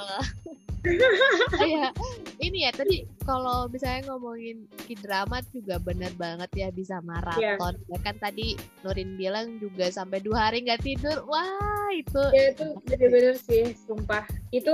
Kayak 1.57 1.93
ini 2.45 2.65
ya 2.67 2.71
tadi 2.73 3.05
kalau 3.25 3.69
misalnya 3.69 4.13
ngomongin 4.13 4.65
k-drama 4.89 5.41
juga 5.53 5.77
bener 5.81 6.11
banget 6.17 6.49
ya 6.53 6.67
bisa 6.69 7.01
maraton. 7.01 7.77
Bahkan 7.89 8.15
tadi 8.19 8.57
Nurin 8.85 9.17
bilang 9.17 9.57
juga 9.61 9.89
sampai 9.89 10.21
dua 10.21 10.49
hari 10.49 10.65
nggak 10.65 10.81
tidur. 10.85 11.23
Wah 11.25 11.89
itu. 11.93 12.23
Ya 12.33 12.53
itu 12.53 12.65
bener-bener 12.85 13.35
sih, 13.37 13.73
sumpah. 13.87 14.25
Itu 14.53 14.73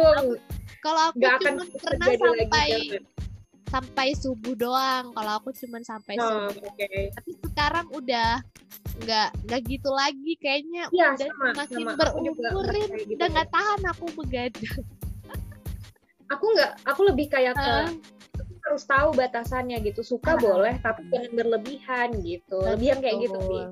Kalau 0.83 1.11
aku 1.11 1.19
nggak 1.19 1.35
akan 1.43 1.53
pernah 1.81 2.07
lagi 2.07 2.99
sampai 3.67 4.07
subuh 4.13 4.53
doang. 4.53 5.11
Kalau 5.11 5.33
aku 5.37 5.49
cuma 5.53 5.79
sampai 5.81 6.15
Oh, 6.17 6.47
subuh. 6.47 6.67
oke. 6.67 6.89
Tapi 7.13 7.31
sekarang 7.43 7.87
udah 7.91 8.39
nggak 8.97 9.29
nggak 9.45 9.61
gitu 9.65 9.89
lagi 9.89 10.33
kayaknya. 10.37 10.89
Iya, 10.89 11.07
udah 11.13 11.27
sama, 11.27 11.45
makin 11.53 11.75
sama. 11.77 11.91
Berumurin. 11.95 12.87
kayak 12.87 13.05
gitu. 13.05 13.15
Udah 13.15 13.27
nggak 13.29 13.49
tahan 13.49 13.81
aku 13.87 14.05
begadang. 14.15 14.83
Aku 16.27 16.45
nggak, 16.51 16.71
aku 16.83 17.01
lebih 17.07 17.27
kayak 17.29 17.55
ke 17.55 17.63
Ah. 17.63 17.87
harus 18.67 18.83
tahu 18.83 19.15
batasannya 19.15 19.79
gitu. 19.79 20.03
Suka 20.03 20.35
boleh, 20.35 20.75
tapi 20.81 21.07
jangan 21.07 21.31
berlebihan 21.31 22.09
gitu. 22.19 22.59
Lebih 22.59 22.87
yang 22.91 22.99
kayak 22.99 23.17
gitu 23.23 23.39
sih. 23.39 23.63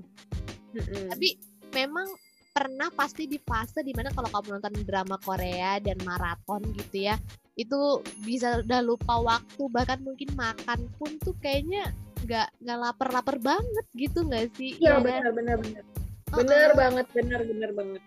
Tapi 1.12 1.28
memang 1.72 2.08
pernah 2.56 2.88
pasti 2.96 3.28
di 3.28 3.36
fase 3.36 3.84
di 3.84 3.92
mana 3.92 4.16
kalau 4.16 4.32
kamu 4.32 4.58
nonton 4.64 4.74
drama 4.88 5.20
Korea 5.20 5.76
dan 5.84 6.00
maraton 6.08 6.64
gitu 6.80 7.12
ya 7.12 7.20
itu 7.60 8.00
bisa 8.24 8.64
udah 8.64 8.80
lupa 8.80 9.20
waktu 9.20 9.64
bahkan 9.68 10.00
mungkin 10.00 10.32
makan 10.40 10.88
pun 10.96 11.20
tuh 11.20 11.36
kayaknya 11.44 11.92
nggak 12.24 12.48
nggak 12.64 12.78
lapar-lapar 12.80 13.36
banget 13.44 13.86
gitu 13.92 14.24
nggak 14.24 14.56
sih 14.56 14.80
Iya 14.80 14.98
Ya 14.98 15.04
benar 15.04 15.32
benar 15.36 15.56
benar. 15.60 15.84
Uh-uh. 16.32 16.38
Bener 16.42 16.70
banget, 16.80 17.06
bener 17.12 17.40
bener 17.44 17.72
banget. 17.76 18.02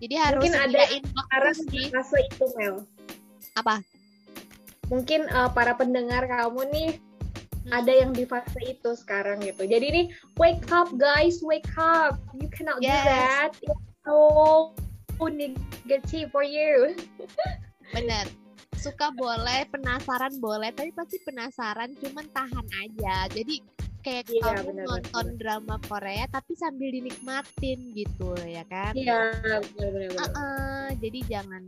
jadi 0.00 0.14
harus 0.16 0.42
Mungkin 0.48 0.56
ada 0.56 1.52
sih 1.52 1.84
fase 1.92 2.18
itu 2.24 2.44
Mel. 2.56 2.76
apa 3.52 3.84
Mungkin 4.88 5.28
eh, 5.28 5.50
para 5.52 5.76
pendengar 5.76 6.24
kamu 6.24 6.64
nih. 6.72 6.90
Ada 7.70 7.90
yang 7.90 8.10
di 8.10 8.24
fase 8.24 8.58
itu 8.62 8.90
sekarang 8.94 9.40
gitu. 9.40 9.62
Jadi 9.62 9.86
nih 9.88 10.06
wake 10.36 10.68
up 10.68 10.88
guys, 10.94 11.40
wake 11.40 11.68
up. 11.74 12.16
You 12.34 12.48
cannot 12.48 12.78
do 12.78 12.86
Yes. 12.86 13.04
that. 13.04 13.50
It's 13.60 13.76
so 14.02 14.72
negative 15.20 16.30
for 16.30 16.42
you. 16.42 16.94
bener 17.88 18.28
suka 18.76 19.08
boleh 19.10 19.64
penasaran 19.68 20.36
boleh 20.38 20.70
tapi 20.70 20.92
pasti 20.92 21.16
penasaran 21.24 21.96
cuman 21.96 22.28
tahan 22.30 22.66
aja 22.78 23.26
jadi 23.26 23.64
kayak 23.98 24.28
Iya, 24.28 24.44
kamu 24.44 24.70
benar, 24.70 24.84
nonton 24.86 25.24
benar. 25.26 25.38
drama 25.40 25.76
Korea 25.82 26.28
tapi 26.28 26.52
sambil 26.54 26.92
dinikmatin 26.92 27.96
gitu 27.96 28.36
ya 28.44 28.62
kan 28.68 28.92
Iya, 28.92 29.34
benar 29.40 29.60
benar 29.72 29.90
benar. 29.90 30.20
Uh-uh, 30.20 30.86
jadi 31.00 31.18
jangan 31.26 31.62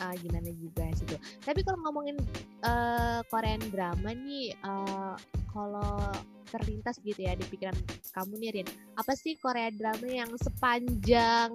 uh, 0.00 0.14
gimana 0.18 0.50
juga 0.56 0.84
sih 0.96 1.06
tuh. 1.06 1.20
Tapi 1.44 1.60
kalau 1.62 1.78
ngomongin 1.86 2.16
uh, 2.64 3.20
Korean 3.30 3.62
drama 3.70 4.10
nih, 4.14 4.54
uh, 4.64 5.14
kalau 5.52 6.10
terlintas 6.50 7.02
gitu 7.02 7.18
ya 7.18 7.34
di 7.34 7.42
pikiran 7.50 7.74
kamu 8.14 8.38
nih 8.38 8.50
Rin, 8.62 8.68
apa 8.94 9.12
sih 9.18 9.34
Korea 9.34 9.74
drama 9.74 10.06
yang 10.06 10.30
sepanjang 10.38 11.50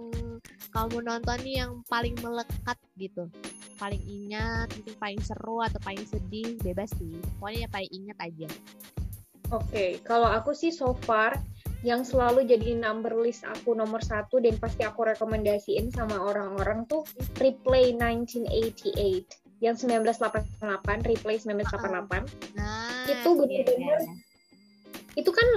kamu 0.75 0.98
nonton 1.00 1.39
nih 1.43 1.63
yang 1.63 1.79
paling 1.88 2.15
melekat 2.19 2.77
gitu? 3.00 3.31
Paling 3.79 4.03
ingat, 4.03 4.67
mungkin 4.75 4.96
paling 5.00 5.22
seru 5.24 5.63
atau 5.63 5.79
paling 5.79 6.03
sedih, 6.03 6.60
bebas 6.60 6.91
sih. 7.00 7.15
Pokoknya 7.39 7.60
yang 7.63 7.74
paling 7.74 7.91
ingat 7.96 8.17
aja. 8.19 8.50
Oke, 9.50 10.03
kalau 10.05 10.29
aku 10.29 10.51
sih 10.53 10.69
so 10.69 10.93
far 11.08 11.34
yang 11.79 12.03
selalu 12.03 12.43
jadi 12.43 12.75
number 12.75 13.15
list 13.15 13.48
aku 13.48 13.71
nomor 13.71 14.03
satu 14.03 14.43
dan 14.43 14.59
pasti 14.59 14.83
aku 14.83 15.07
rekomendasiin 15.07 15.95
sama 15.95 16.19
orang-orang 16.19 16.83
tuh 16.91 17.07
Replay 17.39 17.95
1988 17.95 19.63
yang 19.63 19.75
1988 19.75 21.07
Replay 21.07 21.36
1988 21.39 22.55
Nah, 22.59 23.07
Itu 23.07 23.29
bener-bener 23.36 23.79
iya, 23.79 23.98
iya. 24.03 24.15
itu 25.15 25.31
kan 25.31 25.48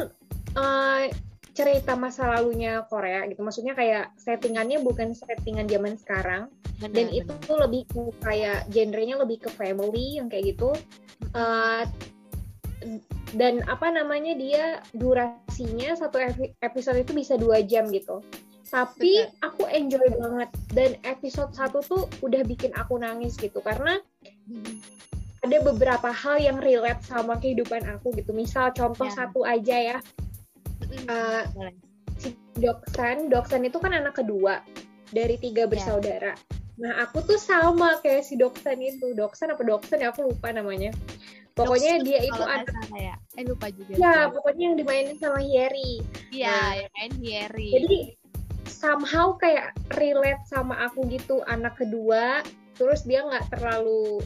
eh, 0.58 1.04
cerita 1.52 1.92
masa 1.94 2.32
lalunya 2.32 2.80
Korea 2.88 3.28
gitu. 3.28 3.44
Maksudnya 3.44 3.76
kayak 3.76 4.16
settingannya 4.16 4.80
bukan 4.80 5.12
settingan 5.12 5.68
zaman 5.68 5.94
sekarang. 6.00 6.48
Benar, 6.80 6.92
dan 6.96 7.06
benar. 7.12 7.20
itu 7.22 7.32
tuh 7.44 7.56
lebih 7.60 7.82
ke 7.86 8.02
kayak 8.24 8.66
genrenya 8.72 9.20
lebih 9.20 9.38
ke 9.46 9.50
family 9.52 10.18
yang 10.18 10.32
kayak 10.32 10.56
gitu. 10.56 10.72
Eh, 11.36 11.82
dan 13.32 13.64
apa 13.70 13.88
namanya 13.88 14.36
dia 14.36 14.64
durasinya 14.92 15.96
satu 15.96 16.20
epi- 16.20 16.54
episode 16.60 16.98
itu 17.00 17.12
bisa 17.16 17.34
dua 17.40 17.62
jam 17.64 17.88
gitu 17.90 18.20
tapi 18.72 19.28
aku 19.44 19.68
enjoy 19.68 20.00
banget 20.16 20.48
dan 20.72 20.90
episode 21.04 21.52
satu 21.52 21.84
tuh 21.84 22.08
udah 22.24 22.40
bikin 22.48 22.72
aku 22.72 22.96
nangis 22.96 23.36
gitu 23.36 23.60
karena 23.60 24.00
ada 25.42 25.58
beberapa 25.60 26.08
hal 26.08 26.40
yang 26.40 26.56
relate 26.62 27.02
sama 27.04 27.36
kehidupan 27.36 27.84
aku 27.84 28.14
gitu 28.16 28.32
misal 28.32 28.72
contoh 28.72 29.04
Ya. 29.04 29.12
satu 29.12 29.44
aja 29.44 29.76
ya 29.76 29.98
Boleh. 31.52 31.74
si 32.20 32.36
Doksan, 32.56 33.28
Doksan 33.32 33.64
itu 33.64 33.80
kan 33.80 33.96
anak 33.96 34.20
kedua 34.20 34.60
dari 35.10 35.40
tiga 35.40 35.64
bersaudara. 35.64 36.36
Nah, 36.76 37.04
aku 37.04 37.24
tuh 37.24 37.40
sama 37.40 37.96
kayak 38.04 38.24
si 38.24 38.36
Doksan 38.36 38.76
itu. 38.80 39.12
Doksan 39.16 39.52
apa 39.56 39.64
Doksan 39.64 40.04
ya 40.04 40.12
aku 40.12 40.28
lupa 40.28 40.52
namanya. 40.52 40.92
Pokoknya 41.52 42.00
dia 42.00 42.20
itu 42.20 42.32
salah 42.32 42.64
ya. 42.96 43.14
Eh 43.36 43.44
lupa 43.44 43.68
juga. 43.68 43.92
ya, 43.94 44.16
pokoknya 44.28 44.62
yang 44.72 44.76
dimainin 44.76 45.16
sama 45.16 45.40
Yeri. 45.40 46.00
Iya, 46.32 46.48
Nah. 46.48 46.70
yang 46.80 46.90
main 46.92 47.12
Yeri. 47.20 47.70
Jadi 47.72 47.98
somehow 48.64 49.36
kayak 49.36 49.70
relate 49.94 50.40
sama 50.48 50.74
aku 50.82 51.04
gitu, 51.08 51.44
anak 51.44 51.76
kedua. 51.76 52.40
Terus 52.74 53.04
dia 53.04 53.20
nggak 53.22 53.52
terlalu 53.52 54.24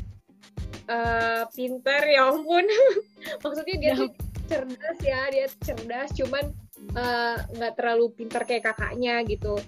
eh, 0.86 1.42
pinter 1.50 2.02
ya 2.06 2.30
ampun. 2.30 2.62
Maksudnya 3.42 3.76
dia 3.76 3.90
Ya. 3.90 3.98
tuh 3.98 4.10
cerdas 4.46 4.98
ya, 5.02 5.20
dia 5.34 5.46
cerdas 5.60 6.08
cuman 6.14 6.44
eh, 6.94 7.36
nggak 7.52 7.74
terlalu 7.74 8.14
pinter 8.14 8.46
kayak 8.46 8.70
kakaknya 8.70 9.26
gitu. 9.26 9.58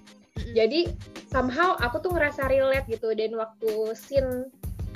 Jadi 0.54 0.86
somehow 1.26 1.74
aku 1.74 1.98
tuh 1.98 2.14
ngerasa 2.14 2.46
relate 2.46 2.86
gitu 2.86 3.10
dan 3.12 3.34
waktu 3.34 3.70
scene 3.98 4.46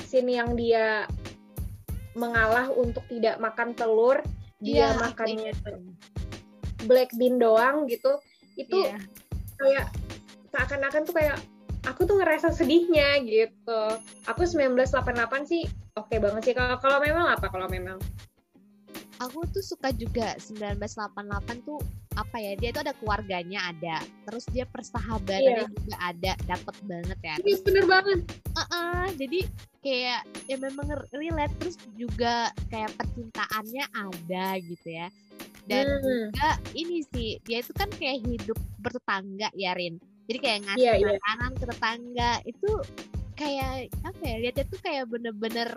scene 0.06 0.30
yang 0.30 0.54
dia 0.54 1.10
mengalah 2.14 2.68
untuk 2.72 3.04
tidak 3.08 3.40
makan 3.40 3.72
telur 3.72 4.20
dia 4.62 4.94
aku 4.94 5.10
makannya 5.10 5.50
ingat. 5.52 5.74
black 6.86 7.10
bean 7.18 7.38
doang 7.38 7.86
gitu 7.90 8.18
itu 8.54 8.78
Iya. 8.78 8.98
kayak 9.58 9.86
seakan-akan 10.52 11.02
tuh 11.08 11.14
kayak 11.16 11.36
aku 11.88 12.06
tuh 12.06 12.20
ngerasa 12.20 12.52
sedihnya 12.54 13.22
gitu 13.26 13.80
aku 14.28 14.46
1988 14.46 15.48
sih 15.48 15.62
oke 15.98 16.14
banget 16.20 16.42
sih 16.52 16.54
kalau 16.54 16.76
kalau 16.78 16.98
memang 17.02 17.26
apa 17.32 17.48
kalau 17.50 17.66
memang 17.66 17.98
Aku 19.20 19.46
tuh 19.54 19.62
suka 19.62 19.94
juga 19.94 20.34
1988 20.34 21.62
tuh 21.62 21.78
apa 22.14 22.36
ya 22.36 22.52
dia 22.60 22.70
tuh 22.70 22.82
ada 22.84 22.94
keluarganya 22.96 23.72
ada 23.72 23.96
terus 24.28 24.44
dia 24.50 24.68
persahabatannya 24.68 25.64
juga 25.72 25.96
ada 25.98 26.32
dapet 26.44 26.76
banget 26.84 27.18
ya. 27.24 27.34
Ini 27.40 27.52
bener 27.64 27.84
banget. 27.88 28.18
Heeh, 28.52 29.04
jadi 29.16 29.40
kayak 29.82 30.20
ya 30.46 30.56
memang 30.60 30.86
relate 31.10 31.54
terus 31.58 31.76
juga 31.96 32.52
kayak 32.68 32.92
percintaannya 32.96 33.84
ada 33.90 34.46
gitu 34.60 34.88
ya. 34.88 35.08
Dan 35.62 35.86
Hmm. 35.86 36.02
juga 36.34 36.48
ini 36.74 37.06
sih 37.14 37.38
dia 37.46 37.62
itu 37.62 37.70
kan 37.72 37.86
kayak 37.94 38.20
hidup 38.26 38.58
bertetangga 38.82 39.48
ya 39.54 39.72
Rin. 39.72 39.96
Jadi 40.26 40.38
kayak 40.38 40.58
ngasih 40.66 40.82
Iya, 40.82 40.92
iya. 40.98 41.06
makanan 41.18 41.50
ke 41.54 41.64
tetangga 41.66 42.30
itu 42.44 42.70
kayak 43.32 43.72
apa 44.04 44.22
ya 44.22 44.36
lihatnya 44.38 44.64
tuh 44.70 44.80
kayak 44.82 45.04
bener-bener 45.10 45.68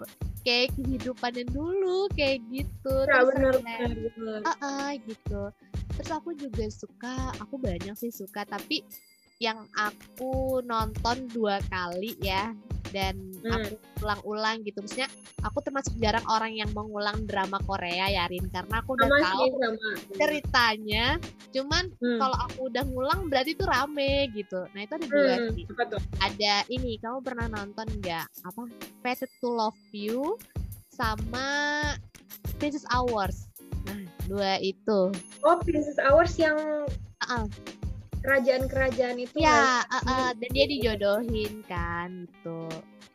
kayak 0.46 0.70
kehidupannya 0.78 1.46
dulu 1.50 2.06
kayak 2.14 2.42
gitu. 2.50 2.94
Ya 3.06 3.10
terus 3.10 3.28
bener 3.34 3.54
kayak- 3.62 3.80
bener 3.90 4.10
bener. 4.14 4.40
Ah, 4.46 4.58
ah, 4.62 4.90
gitu. 5.02 5.42
Terus 5.96 6.12
aku 6.12 6.36
juga 6.36 6.66
suka, 6.68 7.16
aku 7.40 7.56
banyak 7.56 7.96
sih 7.96 8.12
suka, 8.12 8.44
tapi 8.44 8.84
yang 9.38 9.68
aku 9.76 10.64
nonton 10.64 11.28
dua 11.28 11.60
kali 11.68 12.16
ya 12.20 12.56
dan 12.92 13.20
Hmm. 13.44 13.52
aku 13.52 13.76
ulang-ulang 14.00 14.64
gitu. 14.64 14.80
Maksudnya 14.80 15.12
aku 15.44 15.60
termasuk 15.60 15.92
jarang 16.00 16.24
orang 16.26 16.56
yang 16.56 16.72
mengulang 16.72 17.28
drama 17.28 17.60
Korea 17.60 18.08
ya 18.08 18.24
Rin. 18.26 18.48
Karena 18.48 18.80
aku 18.80 18.96
udah 18.96 19.10
sama 19.12 19.20
tahu 19.22 19.44
sih 19.44 19.52
sama. 19.60 19.90
ceritanya 20.16 21.06
cuman 21.52 21.84
Hmm. 22.00 22.20
kalau 22.20 22.38
aku 22.48 22.60
udah 22.72 22.84
ngulang 22.88 23.20
berarti 23.28 23.52
itu 23.52 23.66
rame 23.68 24.32
gitu. 24.32 24.60
Nah 24.72 24.82
itu 24.82 24.94
ada 24.96 25.08
dua 25.08 25.34
Hmm, 25.36 25.52
sih. 25.52 25.66
ada 26.18 26.54
ini 26.72 26.92
kamu 26.98 27.20
pernah 27.20 27.48
nonton 27.52 27.88
nggak? 28.00 28.26
Apa? 28.44 28.62
Fated 29.04 29.32
to 29.44 29.52
Love 29.52 29.80
You 29.92 30.40
sama 30.88 31.48
Princess 32.56 32.88
Hours 32.88 33.52
dua 34.26 34.58
itu. 34.62 35.14
Oh, 35.46 35.58
Princess 35.62 36.02
Hours 36.02 36.36
yang 36.42 36.58
Ah, 37.26 37.48
kerajaan-kerajaan 38.26 39.18
itu 39.22 39.38
ya 39.38 39.86
uh, 39.86 39.98
uh, 40.06 40.30
dan 40.34 40.50
dia 40.52 40.66
dijodohin 40.66 41.62
kan 41.70 42.26
gitu. 42.26 42.66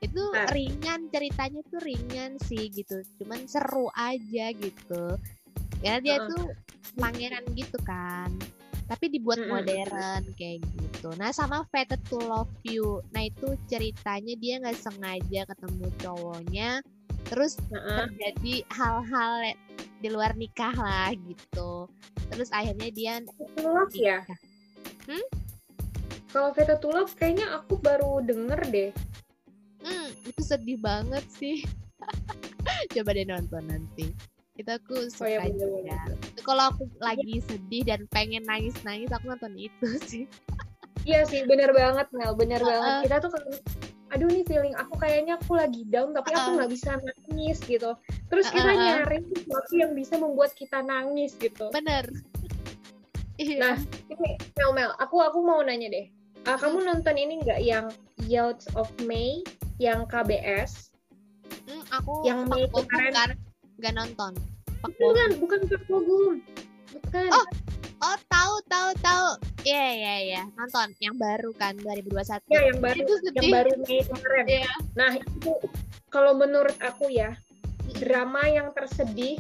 Itu 0.00 0.22
Bentar. 0.32 0.54
ringan 0.54 1.00
ceritanya 1.12 1.60
tuh 1.68 1.80
ringan 1.82 2.38
sih 2.46 2.70
gitu. 2.72 3.02
Cuman 3.20 3.44
seru 3.44 3.90
aja 3.92 4.54
gitu. 4.54 5.18
Karena 5.82 6.00
dia 6.00 6.16
Heeh. 6.22 6.28
tuh 6.30 6.44
pangeran 6.96 7.44
gitu 7.52 7.78
kan. 7.84 8.32
Tapi 8.90 9.06
dibuat 9.12 9.38
modern 9.46 10.24
kayak 10.34 10.64
gitu. 10.66 11.14
Nah 11.14 11.30
sama 11.30 11.62
Fated 11.70 12.00
to 12.10 12.18
Love 12.18 12.50
You. 12.66 13.04
Nah 13.14 13.28
itu 13.28 13.54
ceritanya 13.70 14.34
dia 14.40 14.58
nggak 14.58 14.78
sengaja 14.78 15.46
ketemu 15.46 15.86
cowoknya 16.02 16.70
terus 17.30 17.54
Heeh. 17.70 17.96
terjadi 18.10 18.54
hal-hal 18.74 19.54
di 20.02 20.08
luar 20.10 20.34
nikah 20.34 20.74
lah 20.74 21.14
gitu 21.14 21.86
terus 22.28 22.50
akhirnya 22.50 22.90
dia 22.90 23.14
Love 23.62 23.94
ya? 23.94 24.26
nikah. 24.26 24.38
Kalau 26.30 26.54
Veta 26.54 26.78
Love 26.78 27.12
kayaknya 27.18 27.58
aku 27.58 27.74
baru 27.82 28.22
denger 28.22 28.60
deh. 28.70 28.90
Hmm, 29.82 30.14
itu 30.22 30.40
sedih 30.46 30.78
banget 30.78 31.26
sih. 31.26 31.66
Coba 32.94 33.10
deh 33.18 33.26
nonton 33.26 33.66
nanti. 33.66 34.14
Itu 34.54 34.70
aku 34.70 35.10
Oh 35.18 35.26
ya 35.26 35.42
suka 35.42 35.50
bener 35.50 35.58
juga. 35.58 35.98
bener. 35.98 36.16
Itu 36.30 36.40
Kalau 36.46 36.64
aku 36.70 36.82
lagi 37.02 37.42
sedih 37.50 37.82
dan 37.82 38.06
pengen 38.14 38.46
nangis-nangis, 38.46 39.10
aku 39.10 39.26
nonton 39.26 39.58
itu 39.58 39.88
sih. 40.10 40.24
Iya 41.02 41.26
sih, 41.26 41.42
bener 41.48 41.74
banget 41.74 42.06
Mel, 42.14 42.36
bener 42.38 42.62
Heeh. 42.62 42.70
banget. 42.70 42.92
Kita 43.10 43.16
tuh 43.26 43.30
aduh 44.10 44.26
nih 44.26 44.42
feeling 44.42 44.74
aku 44.74 44.98
kayaknya 44.98 45.38
aku 45.38 45.54
lagi 45.54 45.86
down 45.86 46.10
tapi 46.10 46.34
aku 46.34 46.58
nggak 46.58 46.70
bisa 46.74 46.98
nangis 47.30 47.62
gitu. 47.62 47.94
Terus 48.26 48.46
kita 48.50 48.66
Heeh. 48.66 48.82
nyari 48.98 49.18
sesuatu 49.24 49.72
yang 49.72 49.94
bisa 49.94 50.18
membuat 50.18 50.50
kita 50.52 50.82
nangis 50.82 51.38
gitu. 51.38 51.70
Bener. 51.70 52.10
Iya. 53.40 53.56
Nah, 53.56 53.76
ini 54.12 54.36
Mel 54.52 54.70
Mel, 54.76 54.92
aku 55.00 55.16
aku 55.16 55.40
mau 55.40 55.64
nanya 55.64 55.88
deh. 55.88 56.12
Ah, 56.44 56.60
kamu 56.60 56.84
nonton 56.84 57.16
ini 57.16 57.40
nggak 57.40 57.64
yang 57.64 57.88
Youths 58.20 58.68
of 58.76 58.92
May 59.00 59.40
yang 59.80 60.04
KBS? 60.04 60.92
Hmm, 61.64 61.80
aku 61.88 62.20
yang 62.20 62.44
Pak 62.44 62.52
Mei 62.52 62.68
Bogum 62.68 62.84
kemarin- 62.84 63.16
kan 63.16 63.30
nggak 63.80 63.94
nonton. 63.96 64.32
Pak 64.84 64.92
Bogum. 64.92 65.08
Bukan, 65.08 65.30
bukan 65.40 65.60
Pak 65.72 65.82
Bogum. 65.88 66.34
Bukan. 66.92 67.28
Oh. 67.32 67.46
Oh, 68.00 68.16
tahu 68.28 68.54
tahu 68.66 68.88
tahu. 69.00 69.28
Iya 69.60 69.88
iya 69.88 70.14
iya, 70.20 70.42
nonton 70.52 70.92
yang 71.00 71.16
baru 71.16 71.52
kan 71.52 71.76
2021. 71.76 72.44
Ya, 72.48 72.60
yang 72.68 72.80
baru 72.80 72.96
Itu 72.98 73.12
yang 73.12 73.24
sedih. 73.24 73.52
baru 73.52 73.72
Mei 73.78 74.00
kemarin. 74.04 74.44
Iya. 74.44 74.72
Nah, 74.92 75.12
itu 75.16 75.52
kalau 76.10 76.34
menurut 76.34 76.74
aku 76.78 77.08
ya, 77.08 77.34
drama 77.96 78.44
yang 78.44 78.70
tersedih 78.70 79.38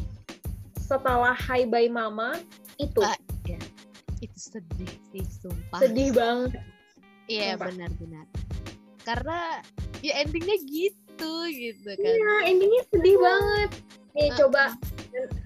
setelah 0.78 1.34
Hai 1.34 1.66
Bye 1.66 1.86
Mama 1.86 2.38
itu 2.76 2.98
Ah, 3.02 3.14
Itu 4.20 4.36
sedih 4.36 4.92
sih, 5.10 5.24
sumpah. 5.40 5.80
sedih 5.80 6.12
banget. 6.12 6.60
Iya 7.24 7.56
Sumpah. 7.56 7.66
benar-benar. 7.72 8.26
Karena 9.00 9.38
ya 10.00 10.20
endingnya 10.20 10.60
gitu 10.60 11.32
gitu 11.48 11.88
kan. 11.88 12.04
Iya, 12.04 12.34
endingnya 12.46 12.82
sedih 12.88 13.16
banget. 13.16 13.70
Nih, 14.12 14.28
Ah. 14.28 14.36
coba 14.36 14.62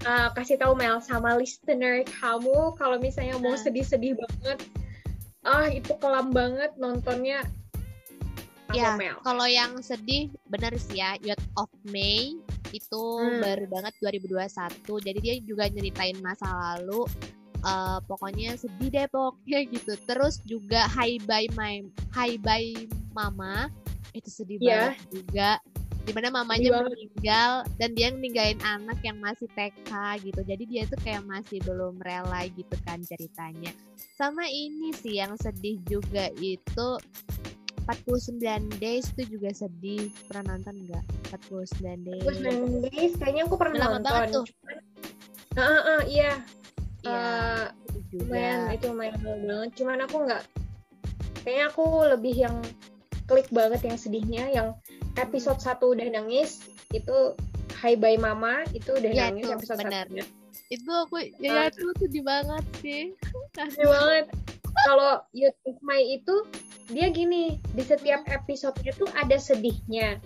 uh, 0.03 0.27
kasih 0.35 0.57
tahu 0.59 0.75
Mel 0.75 0.99
sama 0.99 1.39
listener 1.39 2.03
kamu 2.19 2.75
kalau 2.75 2.99
misalnya 2.99 3.39
mau 3.39 3.55
Ah. 3.55 3.61
sedih-sedih 3.61 4.19
banget. 4.19 4.59
Ah, 5.41 5.69
itu 5.69 5.93
kelam 5.95 6.33
banget 6.33 6.73
nontonnya. 6.75 7.45
Ya, 8.71 8.97
kalau 9.21 9.45
yang 9.45 9.77
sedih 9.79 10.33
benar 10.47 10.73
sih 10.75 10.97
ya, 10.97 11.15
Youth 11.21 11.45
of 11.55 11.69
May 11.85 12.33
itu 12.71 13.03
Hmm. 13.15 13.39
baru 13.39 13.65
banget 13.67 13.93
2021. 13.99 14.97
Jadi 14.99 15.19
dia 15.21 15.35
juga 15.39 15.69
nyeritain 15.69 16.17
masa 16.19 16.49
lalu. 16.49 17.05
Eh, 17.61 17.99
pokoknya 18.03 18.53
sedih 18.55 18.89
deh 18.89 19.07
pokoknya 19.07 19.59
gitu. 19.73 19.93
Terus 20.03 20.41
juga 20.43 20.85
Hi 20.91 21.17
Bye 21.19 21.49
My 21.53 21.81
Hi 22.11 22.37
Bye 22.37 22.85
Mama 23.11 23.69
itu 24.11 24.29
sedih 24.29 24.57
Iya. 24.59 24.91
banget 24.91 24.97
juga. 25.09 25.51
Di 26.05 26.13
mana 26.13 26.29
mamanya 26.29 26.61
Sedih 26.61 26.73
banget. 26.77 26.91
meninggal 26.93 27.51
dan 27.75 27.89
dia 27.93 28.07
ninggalin 28.11 28.61
anak 28.61 29.01
yang 29.01 29.17
masih 29.17 29.49
TK 29.51 29.89
gitu. 30.21 30.41
Jadi 30.41 30.63
dia 30.65 30.83
tuh 30.85 31.01
kayak 31.01 31.25
masih 31.25 31.57
belum 31.61 31.97
rela 31.97 32.45
gitu 32.45 32.75
kan 32.83 33.01
ceritanya. 33.01 33.73
Sama 34.13 34.45
ini 34.45 34.93
sih 34.93 35.17
yang 35.17 35.33
sedih 35.35 35.81
juga 35.83 36.29
itu 36.35 36.87
49 37.85 38.41
Days 38.75 39.05
itu 39.11 39.23
juga 39.31 39.49
sedih. 39.51 40.09
Pernah 40.25 40.55
nonton 40.55 40.75
nggak? 40.83 41.03
49 41.31 41.69
Days. 42.03 42.21
Terus 42.23 42.39
Nine 42.39 42.61
Days 42.83 43.13
kayaknya 43.15 43.41
aku 43.43 43.55
pernah 43.55 43.77
lama 43.79 43.91
nonton. 43.95 44.11
banget 44.11 44.29
tuh. 44.31 44.45
Cuman- 44.45 44.83
Ah, 45.55 45.63
ah, 45.63 45.81
ah, 45.89 46.01
iya. 46.03 46.33
Iya, 46.99 47.21
Eh, 47.63 47.65
itu 47.93 48.15
lumayan 48.17 48.57
juga. 48.59 48.73
itu 48.73 48.85
lumayan 48.89 49.15
banget 49.21 49.69
cuman 49.71 49.97
aku 50.01 50.15
nggak 50.25 50.43
kayaknya 51.39 51.65
aku 51.69 51.83
lebih 52.07 52.35
yang 52.35 52.55
klik 53.23 53.49
banget 53.49 53.81
yang 53.83 53.93
sedihnya 53.95 54.43
yang 54.49 54.67
episode 55.15 55.61
1 55.61 55.85
udah 55.87 56.01
nangis 56.11 56.65
itu 56.89 57.37
Hai 57.75 57.93
Bye 57.93 58.17
Mama 58.17 58.65
itu 58.71 58.89
udah 58.89 59.05
Ya, 59.07 59.29
nangis 59.29 59.45
itu, 59.45 59.53
episode 59.53 59.79
benar. 59.79 60.09
1 60.09 60.25
Itu 60.67 60.89
aku 60.89 61.15
ya 61.37 61.53
Ah. 61.55 61.69
itu 61.69 61.85
sedih 61.95 62.23
banget 62.23 62.63
sih. 62.81 63.03
sedih 63.53 63.85
banget 63.87 64.25
kalau 64.87 65.21
of 65.37 65.77
My 65.79 66.01
itu 66.01 66.35
dia 66.85 67.07
gini 67.09 67.57
di 67.73 67.81
setiap 67.81 68.21
episodenya 68.25 68.93
tuh 68.93 69.09
ada 69.13 69.35
sedihnya 69.35 70.21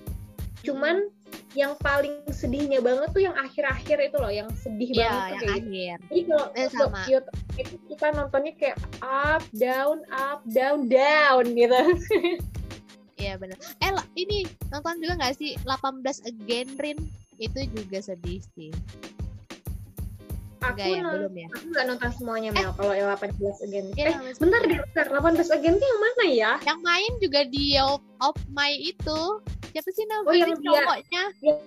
cuman 0.59 1.07
yang 1.55 1.73
paling 1.79 2.19
sedihnya 2.29 2.83
banget 2.83 3.09
tuh 3.09 3.23
yang 3.23 3.33
akhir-akhir 3.33 4.11
itu 4.11 4.17
loh 4.19 4.29
yang 4.29 4.49
sedih 4.53 4.91
Iya, 4.91 5.07
banget 5.07 5.09
tuh 5.09 5.15
yang 5.15 5.39
kayak 5.39 5.39
gitu. 5.39 5.55
akhir. 5.55 5.95
Jadi 6.03 6.21
kalau 6.27 6.45
Eh, 6.53 6.69
sama. 6.69 6.99
Youth 7.07 7.27
itu 7.55 7.73
kita 7.87 8.07
nontonnya 8.13 8.53
kayak 8.53 8.77
up, 8.99 9.41
down, 9.55 9.97
up, 10.11 10.39
down, 10.45 10.85
down 10.85 11.43
gitu. 11.55 11.79
Iya 13.19 13.35
benar. 13.35 13.59
Eh 13.83 13.91
ini 14.15 14.47
nonton 14.71 14.95
juga 15.03 15.19
nggak 15.19 15.35
sih 15.35 15.59
18 15.67 16.23
Again 16.23 16.69
Rin? 16.79 16.99
Itu 17.35 17.59
juga 17.71 17.99
sedih 17.99 18.39
sih. 18.55 18.71
Aku 20.59 20.75
Enggak 20.75 20.87
ya, 20.87 20.99
non- 20.99 21.15
belum 21.15 21.33
ya. 21.33 21.47
aku 21.49 21.65
nggak 21.69 21.85
nonton 21.87 22.09
semuanya 22.13 22.49
Mel 22.51 22.71
kalau 22.73 22.91
yang 22.91 23.07
18 23.07 23.31
again. 23.61 23.85
Iya, 23.93 24.05
eh, 24.05 24.13
18 24.13 24.37
bentar 24.37 24.59
deh, 24.61 24.77
bentar. 24.77 25.05
18 25.07 25.49
again 25.49 25.73
tuh 25.73 25.87
yang 25.87 26.01
mana 26.01 26.25
ya? 26.27 26.51
Yang 26.61 26.79
main 26.81 27.11
juga 27.17 27.41
di 27.45 27.65
of, 27.77 28.01
of 28.19 28.35
My 28.49 28.71
itu. 28.73 29.19
Siapa 29.69 29.89
sih 29.89 30.03
namanya 30.03 30.27
Oh, 30.27 30.35
yang 30.35 30.51
dia- 30.53 30.65
cowoknya? 30.65 31.23
Yang, 31.39 31.57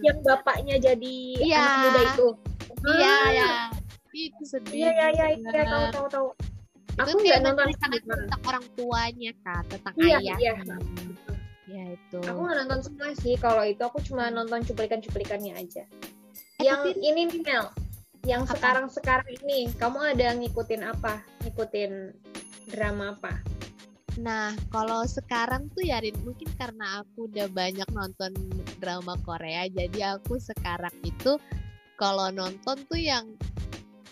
yang 0.00 0.18
bapaknya 0.20 0.74
jadi 0.82 1.14
Iya. 1.38 1.58
anak 1.58 1.76
muda 1.80 2.00
itu. 2.04 2.28
Iya, 2.84 3.12
Ah, 3.14 3.28
ya. 3.30 3.48
Itu 4.12 4.42
sedih. 4.44 4.74
Iya, 4.74 4.90
iya, 4.90 5.06
iya, 5.08 5.26
iya, 5.30 5.38
banget. 5.40 5.64
tahu, 5.64 5.86
tahu, 5.88 6.06
tahu. 6.10 6.28
Itu 6.92 7.00
Aku 7.00 7.16
nggak 7.18 7.40
nonton 7.40 7.66
tentang 7.72 8.42
orang 8.44 8.64
tuanya 8.76 9.32
kan, 9.40 9.62
tentang 9.64 9.94
Iya, 9.96 10.16
ayah. 10.18 10.36
iya. 10.36 10.52
Ya 11.64 11.84
itu. 11.88 12.18
Aku 12.20 12.40
nggak 12.42 12.56
nonton 12.60 12.80
semua 12.82 13.08
sih 13.16 13.34
kalau 13.38 13.64
itu 13.64 13.80
aku 13.80 13.96
cuma 14.02 14.28
nonton 14.28 14.60
cuplikan-cuplikannya 14.62 15.56
aja. 15.56 15.88
Eh, 16.58 16.62
yang 16.62 16.84
tapi- 16.84 17.00
ini 17.00 17.24
nih 17.26 17.40
Mel, 17.40 17.64
yang 18.22 18.46
sekarang-sekarang 18.46 19.26
ini 19.42 19.70
kamu 19.74 20.14
ada 20.14 20.34
ngikutin 20.38 20.82
apa? 20.86 21.22
Ngikutin 21.42 21.92
drama 22.70 23.18
apa? 23.18 23.42
Nah, 24.20 24.52
kalau 24.68 25.08
sekarang 25.08 25.72
tuh 25.72 25.88
ya 25.88 25.98
Rin, 25.98 26.14
mungkin 26.20 26.46
karena 26.60 27.00
aku 27.00 27.32
udah 27.32 27.48
banyak 27.48 27.88
nonton 27.90 28.36
drama 28.76 29.16
Korea, 29.24 29.66
jadi 29.72 30.20
aku 30.20 30.36
sekarang 30.36 30.92
itu 31.00 31.40
kalau 31.96 32.28
nonton 32.28 32.76
tuh 32.86 33.00
yang 33.00 33.24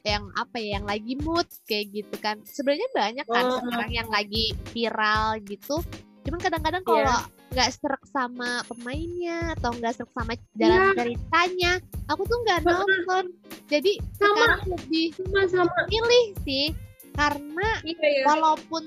yang 0.00 0.32
apa 0.32 0.56
ya, 0.56 0.80
yang 0.80 0.88
lagi 0.88 1.12
mood 1.20 1.44
kayak 1.68 1.92
gitu 1.92 2.16
kan. 2.24 2.40
Sebenarnya 2.48 2.88
banyak 2.96 3.26
kan 3.28 3.44
Oh. 3.44 3.60
sekarang 3.60 3.92
yang 3.92 4.08
lagi 4.08 4.56
viral 4.72 5.36
gitu. 5.44 5.84
Cuman 6.24 6.40
kadang-kadang 6.40 6.80
Iya. 6.80 6.88
kalau 6.88 7.18
nggak 7.50 7.68
serak 7.76 8.04
sama 8.08 8.64
pemainnya 8.64 9.52
atau 9.60 9.76
nggak 9.76 9.92
serak 10.00 10.12
sama 10.16 10.32
jalan 10.56 10.80
Iya. 10.80 10.96
ceritanya, 10.96 11.72
aku 12.08 12.22
tuh 12.24 12.38
nggak 12.48 12.60
nonton. 12.64 13.24
Jadi 13.70 13.92
Sama. 14.12 14.34
sekarang 14.34 14.62
lebih 14.68 15.06
Sama-sama. 15.14 15.80
milih 15.86 16.26
sih, 16.42 16.66
karena 17.12 17.68
Iya 17.80 18.02
ya. 18.02 18.22
walaupun 18.26 18.82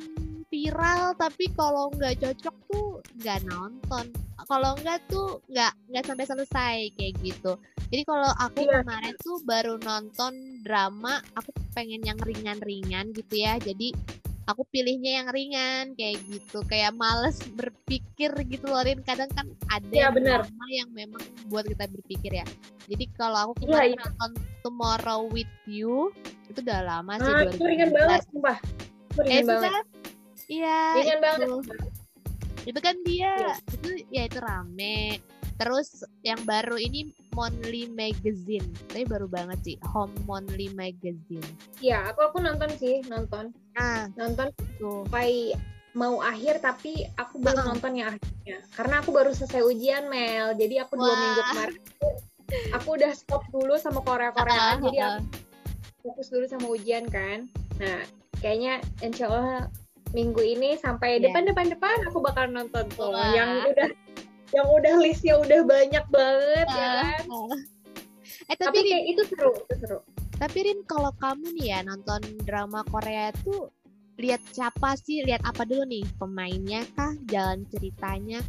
viral 0.47 1.17
tapi 1.17 1.49
kalau 1.51 1.89
nggak 1.89 2.19
cocok 2.19 2.55
tuh 2.67 2.87
nggak 3.17 3.41
nonton 3.43 4.05
kalau 4.45 4.77
nggak 4.77 5.01
tuh 5.07 5.41
nggak 5.49 5.73
nggak 5.89 6.05
sampai 6.05 6.25
selesai 6.25 6.75
kayak 6.93 7.17
gitu 7.19 7.57
jadi 7.89 8.05
kalau 8.05 8.29
aku 8.37 8.61
Iya. 8.61 8.85
kemarin 8.85 9.15
tuh 9.17 9.41
baru 9.41 9.81
nonton 9.81 10.33
drama 10.61 11.17
aku 11.33 11.49
pengen 11.73 12.05
yang 12.05 12.21
ringan-ringan 12.21 13.09
gitu 13.11 13.33
ya 13.33 13.57
jadi 13.57 13.97
aku 14.45 14.67
pilihnya 14.67 15.11
yang 15.17 15.27
ringan 15.29 15.85
kayak 15.93 16.19
gitu 16.23 16.59
kayak 16.63 16.91
males 16.91 17.39
berpikir 17.49 18.27
gitu 18.43 18.65
loh 18.65 18.81
Rin 18.81 18.99
kadang 19.01 19.29
kan 19.29 19.47
ada 19.67 19.87
Iya, 19.87 20.09
yang 20.09 20.15
drama 20.43 20.65
yang 20.69 20.89
memang 20.91 21.21
buat 21.47 21.63
kita 21.63 21.87
berpikir 21.87 22.31
ya 22.35 22.45
jadi 22.85 23.05
kalau 23.13 23.49
aku 23.49 23.53
Iya, 23.57 23.65
kemarin 23.65 23.89
iya. 23.89 24.01
nonton 24.03 24.31
Tomorrow 24.61 25.21
with 25.27 25.53
You 25.63 26.11
itu 26.45 26.59
udah 26.59 26.81
lama 26.81 27.13
sih 27.17 27.27
Ah, 27.29 27.41
itu 27.45 27.57
ringan 27.57 27.89
2017. 27.89 27.95
banget, 27.95 28.21
sumpah. 28.27 28.57
Itu 28.59 29.19
eh 29.19 29.25
ringan 29.25 29.45
banget. 29.45 29.71
kan 29.71 29.85
iya 30.45 30.79
Ringan 30.93 31.17
itu. 31.17 31.23
banget. 31.23 31.49
itu 32.63 32.79
kan 32.79 32.95
dia 33.03 33.31
Iya. 33.33 33.53
itu 33.69 33.89
ya 34.09 34.21
itu 34.23 34.39
rame 34.39 35.19
terus 35.53 35.89
yang 36.21 36.39
baru 36.43 36.75
ini 36.75 37.11
Monthly 37.33 37.89
Magazine 37.89 38.65
tapi 38.87 39.03
baru 39.03 39.25
banget 39.25 39.59
sih 39.61 39.75
Home 39.91 40.13
Monthly 40.23 40.71
Magazine 40.71 41.45
Iya, 41.77 42.09
aku 42.09 42.23
aku 42.23 42.37
nonton 42.39 42.69
sih, 42.73 43.03
nonton. 43.05 43.51
nah 43.73 44.07
Nonton 44.13 44.49
tuh 44.77 45.03
sampai 45.05 45.51
mau 45.93 46.17
akhir 46.19 46.57
tapi 46.57 47.05
aku 47.13 47.37
baru 47.37 47.59
Uh-uh. 47.59 47.69
nonton 47.69 47.93
yang 47.93 48.07
akhirnya. 48.09 48.57
Karena 48.71 48.95
aku 48.97 49.13
baru 49.13 49.29
selesai 49.29 49.61
ujian, 49.61 50.09
Mel. 50.09 50.57
Jadi 50.57 50.81
aku 50.81 50.97
dua 50.97 51.05
Wah. 51.05 51.17
minggu 51.17 51.41
kemarin 51.45 51.81
aku 52.71 52.87
udah 52.97 53.11
stop 53.13 53.43
dulu 53.49 53.77
sama 53.77 54.01
Korea-Koreaan. 54.01 54.81
Uh-uh, 54.81 54.85
Jadi 54.89 54.97
aku 54.97 55.21
fokus 56.01 56.27
dulu 56.27 56.45
sama 56.45 56.65
ujian 56.67 57.05
kan. 57.05 57.45
Nah, 57.77 58.01
kayaknya 58.39 58.81
insya 58.99 59.29
Allah 59.29 59.69
minggu 60.11 60.41
ini 60.41 60.73
sampai 60.75 61.17
Iya. 61.17 61.29
depan-depan-depan 61.29 62.09
aku 62.09 62.17
bakal 62.19 62.45
nonton 62.47 62.85
tuh. 62.89 63.09
Wah. 63.09 63.29
Yang 63.31 63.49
udah 63.69 63.87
yang 64.53 64.67
udah 64.69 64.95
listnya 64.97 65.35
udah 65.35 65.61
banyak 65.63 66.05
banget 66.07 66.67
ya 66.69 66.87
Ah, 66.87 66.93
kan. 67.19 67.25
ah. 67.27 67.59
eh 68.45 68.55
Tapi 68.55 68.61
tapi 68.61 68.77
Rin, 68.79 68.89
kayak 68.89 69.05
itu 69.09 69.21
seru, 69.27 69.51
itu 69.57 69.75
seru. 69.77 69.97
tapi 70.35 70.57
Rin 70.61 70.79
kalau 70.85 71.11
kamu 71.17 71.45
nih 71.53 71.67
ya 71.69 71.79
nonton 71.81 72.21
drama 72.43 72.85
Korea 72.85 73.33
tuh 73.41 73.69
lihat 74.15 74.41
siapa 74.47 74.93
sih 74.93 75.21
lihat 75.21 75.41
apa 75.41 75.65
dulu 75.65 75.83
nih 75.83 76.05
pemainnya 76.15 76.85
kah 76.93 77.17
jalan 77.25 77.65
ceritanya 77.67 78.39